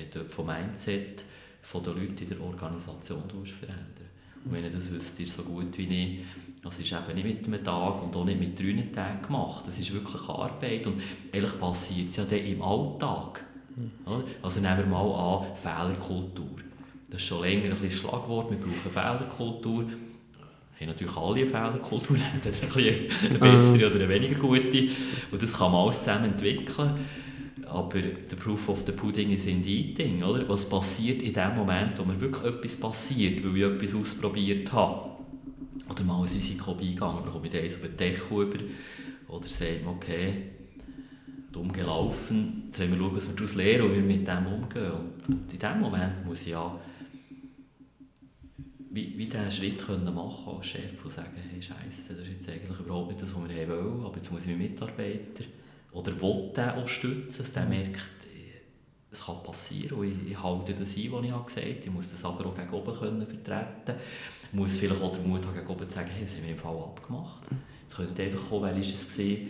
[0.00, 1.24] redet dort vom Mindset,
[1.62, 4.08] von den Leuten in der Organisation verändern
[4.44, 6.18] Und wenn ihr das wisst, ihr so gut wie ich,
[6.62, 9.64] das ist eben nicht mit einem Tag und auch nicht mit drei Tagen gemacht.
[9.66, 11.00] Das ist wirklich Arbeit und
[11.32, 13.44] eigentlich passiert es ja dann im Alltag.
[14.04, 14.24] Oder?
[14.42, 16.58] Also nehmen wir mal an, Fehlerkultur.
[17.10, 19.86] Das ist schon länger ein Schlagwort, wir brauchen Fehlerkultur
[20.80, 22.74] haben natürlich alle eine Fehlerkultur, entweder
[23.28, 24.88] eine bessere oder eine weniger gute.
[25.30, 27.06] Und das kann man alles zusammen entwickeln.
[27.70, 30.22] Aber der Proof of the Pudding is in the eating.
[30.22, 30.48] Oder?
[30.48, 35.10] Was passiert in dem Moment, wo mir wirklich etwas passiert, weil ich etwas ausprobiert habe?
[35.88, 38.58] Oder mal ein Risiko beigegangen, bekomme ich eins auf den Deckel über.
[39.28, 40.42] Oder sagt man, okay,
[41.52, 44.46] dumm gelaufen, jetzt wollen wir schauen, was wir daraus lernen und wie wir mit dem
[44.46, 44.92] umgehen.
[44.92, 46.78] Und, und in dem Moment muss ich ja
[48.90, 52.48] wie, wie diesen Schritt können machen als Chef und sagen, hey Scheiße, das ist jetzt
[52.48, 55.44] eigentlich überhaupt nicht das, was wir wollen, aber jetzt muss ich meinen Mitarbeiter
[55.92, 58.00] oder will den auch stützen, dass der merkt,
[59.12, 61.76] es kann passieren und ich, ich halte das ein, was ich habe gesagt habe.
[61.84, 64.00] Ich muss das aber auch gegen oben können vertreten.
[64.44, 66.52] Ich muss vielleicht auch den Mut haben, gegen oben zu sagen, hey, das haben wir
[66.52, 67.42] im Fall abgemacht.
[67.88, 69.48] Jetzt nicht einfach kommen, wer ist es gewesen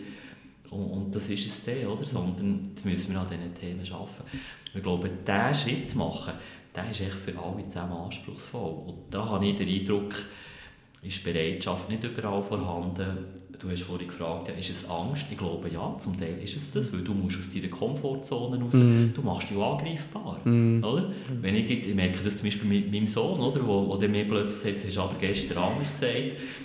[0.71, 2.05] und, und das ist es dann, oder?
[2.05, 4.39] sondern jetzt müssen wir an diesen Themen arbeiten.
[4.73, 6.33] Ich glaube, diesen Schritt zu machen,
[6.73, 8.87] der ist echt für alle zusammen anspruchsvoll.
[8.87, 10.15] Und da habe ich den Eindruck,
[11.01, 15.25] ist die Bereitschaft nicht überall vorhanden, du hast vorhin gefragt, ja, ist es Angst?
[15.29, 18.73] Ich glaube ja, zum Teil ist es das, weil du musst aus deiner Komfortzone raus,
[18.73, 19.13] mm.
[19.13, 20.83] du machst dich angreifbar, mm.
[20.83, 21.11] oder?
[21.41, 24.25] Wenn ich, ich merke das zum Beispiel mit meinem Sohn, oder, wo, wo der mir
[24.25, 26.17] plötzlich sagt, du hast aber gestern anders gesagt,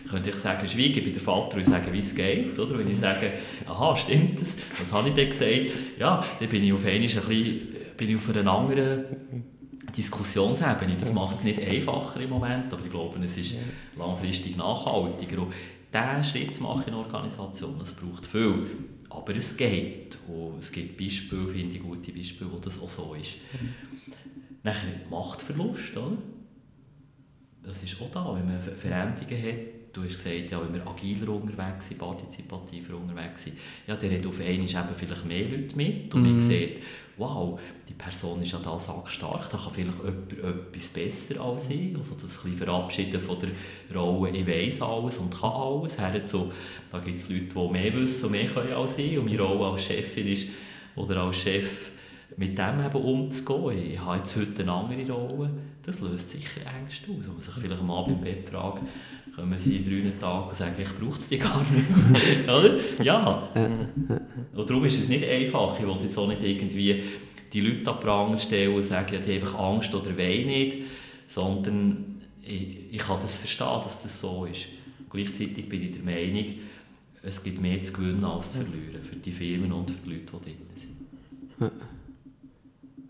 [0.09, 2.79] könnte ich sagen, schweige, ich bin der Vater und sage, wie es geht, oder?
[2.79, 3.33] Wenn ich sage,
[3.67, 5.73] aha, stimmt das, was habe ich denn gesagt?
[5.99, 7.61] Ja, dann bin ich auf einmal ein bisschen,
[7.97, 9.05] bin ich auf einer anderen
[9.97, 10.97] Diskussionsebene.
[10.99, 13.57] Das macht es nicht einfacher im Moment, aber ich glaube, es ist
[13.97, 15.43] langfristig nachhaltiger.
[15.43, 15.53] Und
[15.97, 18.67] diesen Schritt zu machen in Organisationen, das braucht viel.
[19.09, 20.17] Aber es geht.
[20.29, 23.37] Und es gibt Beispiele, finde ich, gute Beispiele, wo das auch so ist.
[23.53, 24.13] Mhm.
[24.63, 26.17] Nachher Machtverlust, oder?
[27.63, 29.77] Das ist auch da, wenn man Veränderungen hat.
[29.93, 34.27] Du hast gesagt, ja, wenn wir agiler unterwegs sind, partizipativer unterwegs sind, ja, dann hat
[34.27, 36.25] auf einmal eben vielleicht mehr Leute mit und mm.
[36.25, 36.71] man mhm.
[37.17, 37.59] Wow,
[37.89, 41.97] die Person ist ja da stark, da kann vielleicht jemand etwas besser als ich.
[41.97, 46.53] Also das ein verabschieden von der Rolle, ich weiß alles und kann alles, her zu,
[46.93, 49.73] da gibt es Leute, die mehr wissen und mehr können als ich und meine Rolle
[49.73, 50.49] als Chefin ist,
[50.95, 51.91] oder als Chef
[52.37, 53.93] mit dem eben umzugehen.
[53.93, 55.51] Ich habe jetzt heute eine andere Rolle,
[55.87, 57.19] das löst sicher Ängste aus.
[57.21, 58.83] Wenn man sich vielleicht am Abend im Bett fragt,
[59.35, 62.45] kommen sie in drei Tagen und sagen, ich brauche es die gar nicht.
[62.49, 62.79] Oder?
[63.03, 63.49] Ja.
[63.55, 65.79] Und darum ist es nicht einfach.
[65.79, 67.05] Ich will jetzt auch nicht irgendwie
[67.53, 70.79] die Leute an Pranger stellen und sagen, ja, die haben einfach Angst oder wollen nicht,
[71.29, 74.67] sondern ich, ich kann das verstehen, dass das so ist.
[75.11, 76.55] Gleichzeitig bin ich der Meinung,
[77.23, 80.33] es gibt mehr zu gewinnen als zu verlieren, für die Firmen und für die Leute,
[80.45, 80.57] die drin
[81.61, 81.73] sind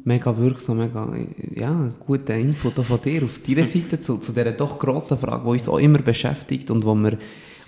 [0.06, 1.12] mega wirksam, mega
[1.54, 5.50] ja, guter Input von dir auf deiner Seite zu, zu dieser doch grossen Frage, die
[5.50, 7.18] uns auch immer beschäftigt und wo wir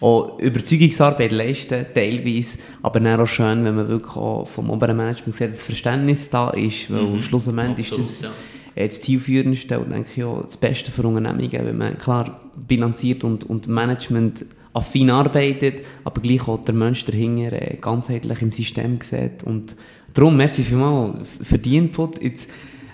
[0.00, 5.36] auch Überzeugungsarbeit leisten, teilweise, aber dann auch schön, wenn man wirklich auch vom oberen Management
[5.36, 7.22] sieht, das Verständnis da ist, weil mhm.
[7.22, 8.30] schlussendlich ist das ja.
[8.76, 13.50] das zielführendste und denke ich auch das Beste für Unternehmungen, wenn man klar bilanziert und,
[13.50, 19.42] und Management affin arbeitet, aber gleich auch der Mensch dahinter äh, ganzheitlich im System sieht
[19.42, 19.74] und
[20.14, 22.20] Darum, merci vielmals für die Input.
[22.22, 22.48] Jetzt,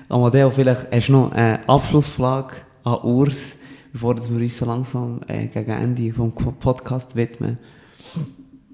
[0.09, 3.57] Amadeo, vielleicht hast du noch eine Abschlussfrage an Urs,
[3.93, 6.17] bevor wir uns so langsam äh, gegen Ende des
[6.61, 7.59] Podcasts widmen.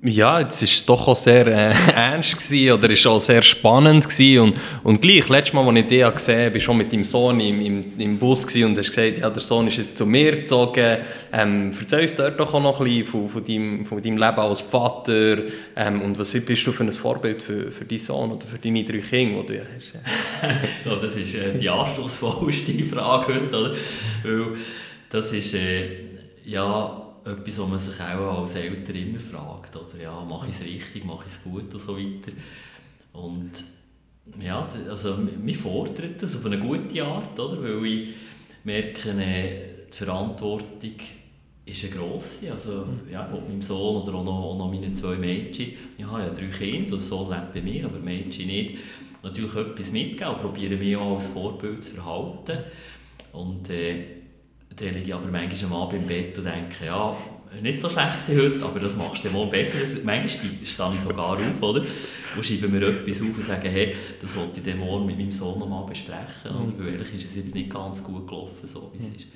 [0.02, 4.38] Ja, es war doch auch sehr äh, ernst gewesen, oder ist auch sehr spannend gewesen.
[4.38, 7.38] und, und gleich, letztes Mal, als ich dich gesehen habe, war schon mit deinem Sohn
[7.38, 10.98] im, im, im Bus und hast gesagt, ja, der Sohn ist jetzt zu mir gezogen.
[11.30, 14.38] Ähm, erzähl uns dort doch auch noch ein bisschen von, von, deinem, von deinem Leben
[14.38, 15.36] als Vater
[15.76, 18.82] ähm, und was bist du für ein Vorbild für, für deinen Sohn oder für deine
[18.82, 19.92] drei Kinder, die du hast?
[20.86, 23.74] ja, das ist äh, die anspruchsvollste Frage heute, oder?
[24.24, 24.56] Weil
[25.10, 25.88] das ist, äh,
[26.46, 29.76] ja etwas, was man sich auch als Eltern immer fragt.
[29.76, 30.02] Oder?
[30.02, 32.32] Ja, mache ich es richtig, mache ich es gut und so weiter.
[33.12, 33.64] Und
[34.40, 37.62] ja, also mich fordert das auf eine gute Art, oder?
[37.62, 38.08] weil ich
[38.64, 40.94] merke, die Verantwortung
[41.64, 42.52] ist eine grosse.
[42.52, 45.72] Also, ja, mit meinem Sohn oder auch noch, auch noch meinen zwei Mädchen.
[45.96, 48.78] Ich habe ja drei Kinder, der Sohn lebt bei mir, aber Mädchen nicht.
[49.22, 52.64] Natürlich etwas mitgeben und probiere mich auch als Vorbild zu verhalten.
[53.32, 54.19] Und, äh,
[54.76, 57.16] dann liege ich aber manchmal am Abend im Bett und denke, ja,
[57.60, 59.78] nicht so schlecht heute, aber das machst du morgen besser.
[60.04, 61.82] Manchmal stehe ich sogar auf, oder?
[62.36, 65.32] Und schreibe mir etwas auf und sage, hey, das wollte ich dann morgen mit meinem
[65.32, 66.76] Sohn nochmal besprechen.
[66.76, 66.78] Mhm.
[66.78, 69.32] Weil ehrlich ist es jetzt nicht ganz gut gelaufen, so wie es ist.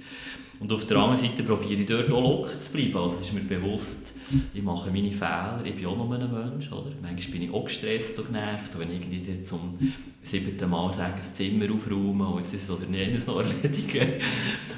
[0.61, 2.97] Und auf der anderen Seite probiere ich dort auch locker zu bleiben.
[2.97, 4.14] Also es ist mir bewusst,
[4.53, 6.71] ich mache meine Fehler, ich bin auch noch ein Mensch.
[6.73, 6.91] Oder?
[7.03, 8.75] Manchmal bin ich auch gestresst und genervt.
[8.75, 9.79] Und wenn ich irgendwie zum
[10.23, 14.15] siebten Mal sage, das Zimmer aufräumen und es ist oder jenes noch erledigen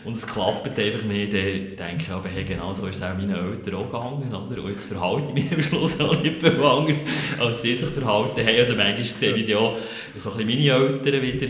[0.04, 3.16] und es klappt einfach nicht, dann denke ich, aber hey, genau so ist es auch
[3.16, 4.34] meinen Eltern auch gegangen.
[4.34, 4.62] Oder?
[4.62, 7.02] Und jetzt verhalte ich mich am Schluss auch nicht viel anders,
[7.38, 8.56] als sie sich verhalten haben.
[8.56, 9.76] Also manchmal sehe ich auch
[10.16, 11.46] so ein bisschen meine Eltern wieder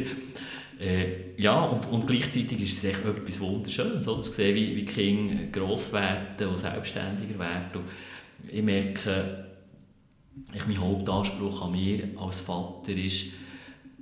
[0.78, 4.22] äh, ja, und, und gleichzeitig ist es echt etwas Wunderschönes, oder?
[4.22, 7.70] zu sehen, wie, wie Kinder gross werden und selbstständiger werden.
[7.74, 7.84] Und
[8.50, 9.46] ich merke,
[10.54, 13.26] ich, mein Hauptanspruch an mir als Vater ist,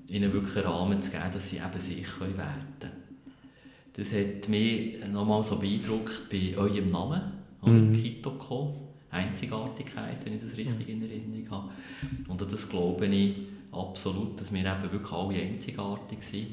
[0.08, 2.34] ihnen wirklich einen Rahmen zu geben, dass sie eben sich werden
[2.80, 2.92] können.
[3.94, 7.22] Das hat mich nochmal so beeindruckt bei eurem Namen,
[7.62, 7.92] mhm.
[7.92, 8.80] Kitoko.
[9.14, 11.70] Einzigartigkeit, wenn ich das richtig in Erinnerung habe.
[12.28, 13.36] Und das glaube ich
[13.70, 16.48] absolut, dass wir eben wirklich alle einzigartig sind.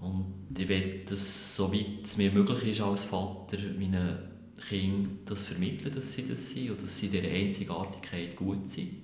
[0.00, 4.18] Und ich will, dass, soweit es mir möglich ist als Vater, meinen
[4.68, 8.94] Kindern das vermitteln, dass sie das sind und dass sie in dieser Einzigartigkeit gut sind.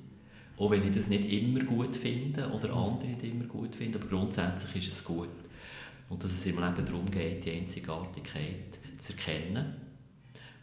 [0.56, 4.08] Auch wenn ich das nicht immer gut finde oder andere nicht immer gut finden, aber
[4.08, 5.28] grundsätzlich ist es gut.
[6.08, 9.74] Und dass es im Leben darum geht, die Einzigartigkeit zu erkennen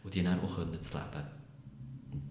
[0.02, 1.26] und die dann auch können zu leben.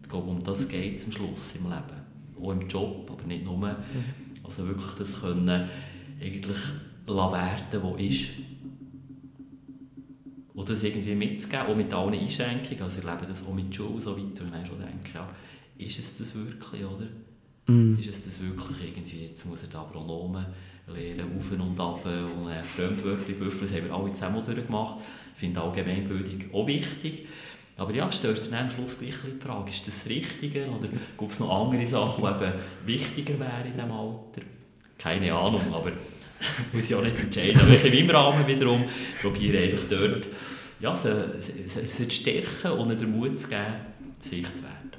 [0.02, 2.02] Ich glaube, um das geht es am Schluss im Leben.
[2.42, 3.58] Auch im Job, aber nicht nur.
[3.58, 3.76] Mhm.
[4.44, 5.70] Also wirklich das können
[6.20, 6.58] eigentlich
[7.08, 8.30] werden, wo ist.
[10.54, 12.84] Und das irgendwie mitzugeben, auch mit allen Einschränkungen.
[12.84, 15.20] Also ich lebe das auch mit Schule so weiter und dann schon denke,
[15.78, 17.08] ist es das wirklich, oder?
[17.68, 17.98] Mm.
[18.00, 20.46] Ist es das wirklich irgendwie, jetzt muss er da Pronomen
[20.88, 24.98] lernen, auf und ab und äh, Fremdwörter büffeln, das haben wir alle zusammen durchgemacht.
[25.34, 27.28] Ich finde Allgemeinbildung auch wichtig.
[27.78, 30.88] Aber ja, stellst du dann am Schluss gleich die Frage, ist das das Richtige oder
[30.88, 32.54] gibt es noch andere Sachen, die eben
[32.86, 34.42] wichtiger wären in diesem Alter?
[34.98, 35.92] Keine Ahnung, aber
[36.74, 37.60] muss ich auch nicht entscheiden.
[37.62, 38.86] Aber ich in meinem Rahmen wiederum
[39.22, 40.28] probiere einfach dort
[40.82, 43.76] ja, sie, sie, sie zu stärken und den Mut zu geben,
[44.22, 44.92] sich zu werden.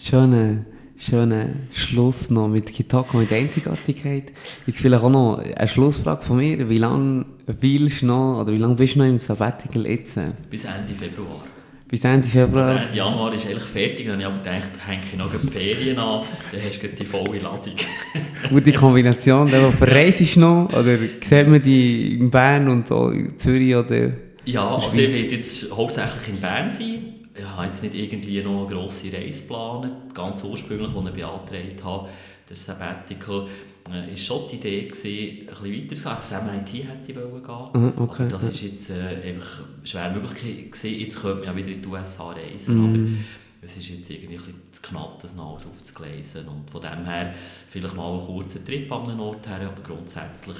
[0.00, 0.64] Schöner,
[0.96, 4.32] schöner Schluss noch mit Kitoko, mit Einzigartigkeit.
[4.66, 6.68] Jetzt vielleicht auch noch eine Schlussfrage von mir.
[6.68, 10.18] Wie lange willst du noch, oder wie lange bist du noch im Sabbatical jetzt?
[10.50, 11.44] Bis Ende Februar.
[11.88, 12.82] Bis Ende Also Februar?
[12.82, 15.98] Ende Januar ist eigentlich fertig, dann habe ich aber gedacht, hänge ich noch die Ferien
[15.98, 16.22] an,
[16.52, 17.76] dann hast du die volle Ladung.
[18.50, 19.50] Gute Kombination.
[19.50, 24.12] Dann verreist du noch, oder sieht man die in Bern und so in Zürich oder...
[24.44, 24.96] Ja, also Schweiz.
[24.96, 27.04] ich werde jetzt hauptsächlich in Bern sein.
[27.34, 29.92] Ich habe jetzt nicht irgendwie noch eine grosse Reise geplant.
[30.14, 32.08] Ganz ursprünglich, als ich beantragt habe,
[32.48, 33.46] das Sabbatical,
[33.92, 36.16] äh, ist schon die Idee gewesen, ein bisschen weiter zu gehen.
[36.30, 37.82] Das MIT hätte ich wollen gehen.
[37.82, 38.22] Mhm, okay.
[38.24, 40.98] Aber das ist jetzt äh, einfach schwer möglich gewesen.
[41.00, 43.24] Jetzt könnte man ja wieder in die USA reisen, aber Mm.
[43.62, 46.46] es ist jetzt irgendwie ein bisschen zu knapp, das noch alles aufzugleisen.
[46.48, 47.34] Und von dem her
[47.68, 50.56] vielleicht mal einen kurzen Trip an einen Ort her, aber grundsätzlich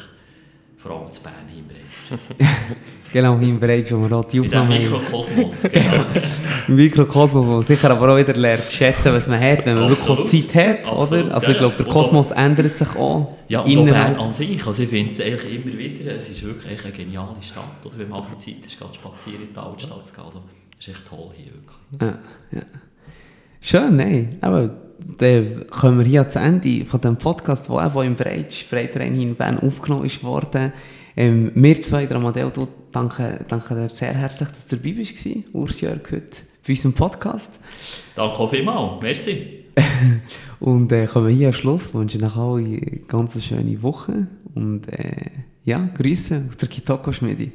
[0.79, 1.89] vor allem zu Bern hinbringen.
[3.12, 4.83] Genau, Bereich, wo wir auch die In Aufnahme haben.
[4.83, 6.05] Mikrokosmos, genau.
[6.68, 9.89] Im Mikrokosmos, wo man sicher aber auch wieder lernt schätzen, was man hat, wenn man
[9.89, 10.47] wirklich.
[10.47, 11.35] Zeit hat, Absolut, oder?
[11.35, 11.87] Also ja, ich glaube, der.
[11.87, 13.39] Kosmos ändert sich auch.
[13.49, 14.20] Ja, und Bern innerhalb.
[14.20, 14.66] an sich.
[14.66, 17.85] Also ich finde es eigentlich immer wieder, es ist wirklich eine geniale Stadt.
[17.85, 19.93] Oder wenn man mal Zeit ist, geht spazieren in die Altstadt.
[20.18, 20.43] Also,
[20.79, 22.03] es ist echt toll hier, wirklich.
[22.03, 22.66] Ja, ja.
[23.61, 24.37] Schön, nein.
[24.43, 24.70] Aber
[25.16, 29.34] dann kommen wir hier zu Ende von dem Podcast, der auch im Breitsch, Breitrein in
[29.34, 30.72] Bern aufgenommen worden.
[31.16, 35.26] Ähm, wir zwei, der Amadeo, du, danke, danke dir sehr herzlich, dass du dabei bist,
[35.52, 37.50] Urs Jörg, heute bei unserem Podcast.
[38.14, 39.02] Danke vielmals.
[39.02, 39.64] Merci.
[40.61, 44.88] Und äh, kommen wir hier am Schluss, wünsche euch alle eine ganz schöne Woche und
[44.88, 45.30] äh,
[45.64, 47.52] ja, Grüße aus der Kitoko-Schmiede.